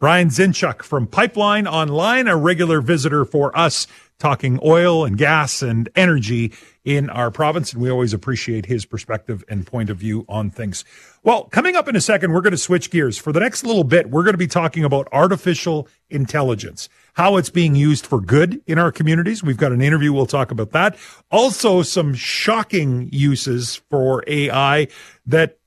Brian 0.00 0.30
Zinchuk 0.30 0.82
from 0.82 1.06
Pipeline 1.06 1.68
Online, 1.68 2.26
a 2.26 2.36
regular 2.36 2.80
visitor 2.80 3.24
for 3.24 3.56
us 3.56 3.86
talking 4.18 4.58
oil 4.64 5.04
and 5.04 5.18
gas 5.18 5.62
and 5.62 5.88
energy 5.94 6.52
in 6.84 7.10
our 7.10 7.30
province. 7.30 7.72
And 7.72 7.82
we 7.82 7.90
always 7.90 8.12
appreciate 8.12 8.66
his 8.66 8.84
perspective 8.84 9.44
and 9.48 9.66
point 9.66 9.90
of 9.90 9.98
view 9.98 10.24
on 10.28 10.50
things. 10.50 10.84
Well, 11.22 11.44
coming 11.44 11.76
up 11.76 11.86
in 11.86 11.96
a 11.96 12.00
second, 12.00 12.32
we're 12.32 12.40
going 12.40 12.52
to 12.52 12.56
switch 12.56 12.90
gears. 12.90 13.18
For 13.18 13.30
the 13.30 13.40
next 13.40 13.62
little 13.62 13.84
bit, 13.84 14.08
we're 14.08 14.22
going 14.22 14.32
to 14.32 14.38
be 14.38 14.46
talking 14.46 14.84
about 14.84 15.06
artificial 15.12 15.86
intelligence, 16.08 16.88
how 17.12 17.36
it's 17.36 17.50
being 17.50 17.74
used 17.74 18.06
for 18.06 18.22
good 18.22 18.62
in 18.66 18.78
our 18.78 18.90
communities. 18.90 19.42
We've 19.42 19.58
got 19.58 19.72
an 19.72 19.82
interview. 19.82 20.14
We'll 20.14 20.24
talk 20.24 20.50
about 20.50 20.70
that. 20.70 20.96
Also, 21.30 21.82
some 21.82 22.14
shocking 22.14 23.10
uses 23.12 23.82
for 23.90 24.24
AI 24.26 24.88
that 25.26 25.58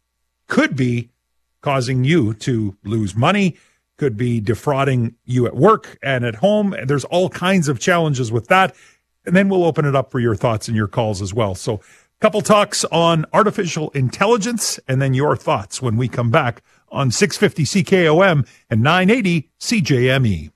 could 0.47 0.75
be 0.75 1.09
causing 1.61 2.03
you 2.03 2.33
to 2.33 2.75
lose 2.83 3.15
money 3.15 3.55
could 3.97 4.17
be 4.17 4.39
defrauding 4.39 5.15
you 5.23 5.45
at 5.45 5.55
work 5.55 5.99
and 6.01 6.25
at 6.25 6.35
home. 6.35 6.75
There's 6.83 7.05
all 7.05 7.29
kinds 7.29 7.67
of 7.67 7.79
challenges 7.79 8.31
with 8.31 8.47
that. 8.47 8.75
And 9.25 9.35
then 9.35 9.49
we'll 9.49 9.63
open 9.63 9.85
it 9.85 9.95
up 9.95 10.11
for 10.11 10.19
your 10.19 10.35
thoughts 10.35 10.67
and 10.67 10.75
your 10.75 10.87
calls 10.87 11.21
as 11.21 11.33
well. 11.33 11.55
So, 11.55 11.79
couple 12.23 12.39
talks 12.39 12.85
on 12.85 13.25
artificial 13.33 13.89
intelligence 13.89 14.79
and 14.87 15.01
then 15.01 15.13
your 15.13 15.35
thoughts 15.35 15.81
when 15.81 15.97
we 15.97 16.07
come 16.07 16.31
back 16.31 16.63
on 16.87 17.11
650 17.11 17.83
CKOM 17.83 18.47
and 18.69 18.81
980 18.81 19.49
CJME. 19.59 20.49